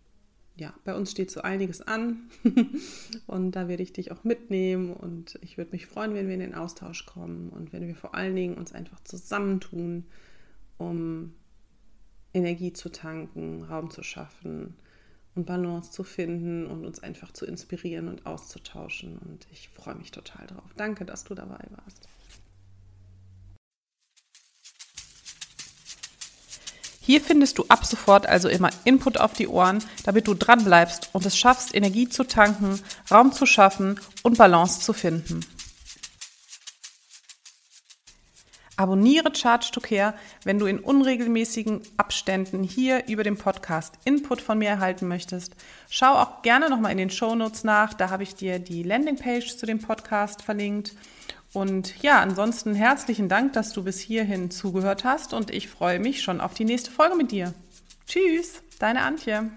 ja, 0.57 0.75
bei 0.85 0.95
uns 0.95 1.11
steht 1.11 1.31
so 1.31 1.41
einiges 1.41 1.81
an 1.81 2.31
und 3.27 3.53
da 3.53 3.69
werde 3.69 3.83
ich 3.83 3.93
dich 3.93 4.11
auch 4.11 4.25
mitnehmen 4.25 4.93
und 4.93 5.39
ich 5.41 5.57
würde 5.57 5.71
mich 5.71 5.87
freuen, 5.87 6.15
wenn 6.15 6.27
wir 6.27 6.35
in 6.35 6.41
den 6.41 6.55
Austausch 6.55 7.07
kommen 7.07 7.51
und 7.51 7.73
wenn 7.73 7.87
wir 7.87 7.95
vor 7.95 8.15
allen 8.15 8.35
Dingen 8.35 8.55
uns 8.55 8.73
einfach 8.73 9.01
zusammentun, 9.05 10.05
um 10.77 11.35
Energie 12.35 12.73
zu 12.73 12.91
tanken, 12.91 13.63
Raum 13.63 13.91
zu 13.91 14.03
schaffen 14.03 14.77
und 15.35 15.47
Balance 15.47 15.93
zu 15.93 16.03
finden 16.03 16.67
und 16.67 16.85
uns 16.85 17.01
einfach 17.01 17.33
zu 17.33 17.47
inspirieren 17.47 18.09
und 18.09 18.27
auszutauschen. 18.27 19.19
Und 19.19 19.47
ich 19.53 19.69
freue 19.69 19.95
mich 19.95 20.11
total 20.11 20.47
drauf. 20.49 20.75
Danke, 20.77 21.05
dass 21.05 21.25
du 21.25 21.35
dabei 21.35 21.65
warst. 21.71 22.09
Hier 27.09 27.23
findest 27.23 27.57
du 27.57 27.65
ab 27.69 27.87
sofort 27.87 28.27
also 28.27 28.51
immer 28.51 28.69
Input 28.85 29.17
auf 29.19 29.33
die 29.33 29.49
Ohren, 29.49 29.83
damit 30.05 30.27
du 30.29 30.35
dran 30.35 30.63
bleibst 30.63 31.09
und 31.15 31.25
es 31.25 31.39
schaffst, 31.39 31.75
Energie 31.75 32.11
zu 32.11 32.23
tanken, 32.23 32.81
Raum 33.11 33.33
zu 33.33 33.47
schaffen 33.47 33.99
und 34.23 34.37
Balance 34.37 34.81
zu 34.81 34.93
finden. 34.93 35.41
Abonniere 38.79 39.35
Charge 39.35 39.71
to 39.73 39.81
Care, 39.81 40.15
wenn 40.45 40.61
du 40.61 40.67
in 40.67 40.79
unregelmäßigen 40.79 41.83
Abständen 41.97 42.63
hier 42.63 43.09
über 43.09 43.25
den 43.25 43.37
Podcast 43.37 43.95
Input 44.05 44.41
von 44.41 44.57
mir 44.57 44.69
erhalten 44.69 45.09
möchtest. 45.09 45.57
Schau 45.91 46.13
auch 46.13 46.43
gerne 46.43 46.71
nochmal 46.71 46.93
in 46.93 46.99
den 46.99 47.11
Show 47.11 47.35
Notes 47.35 47.65
nach, 47.65 47.93
da 47.93 48.11
habe 48.11 48.23
ich 48.23 48.37
dir 48.37 48.61
die 48.61 48.85
Landingpage 48.85 49.57
zu 49.57 49.67
dem 49.67 49.81
Podcast 49.81 50.43
verlinkt. 50.43 50.95
Und 51.53 52.01
ja, 52.05 52.21
ansonsten 52.21 52.77
herzlichen 52.77 53.29
Dank, 53.29 53.53
dass 53.55 53.73
du 53.73 53.83
bis 53.83 53.99
hierhin 53.99 54.53
zugehört 54.53 55.03
hast 55.03 55.35
und 55.35 55.51
ich 55.51 55.67
freue 55.67 55.99
mich 55.99 56.23
schon 56.23 56.41
auf 56.41 56.55
die 56.55 56.65
nächste 56.65 56.93
Folge 56.93 57.17
mit 57.17 57.33
dir. 57.33 57.55
Tschüss, 58.07 58.63
deine 58.79 59.01
Antje. 59.01 59.51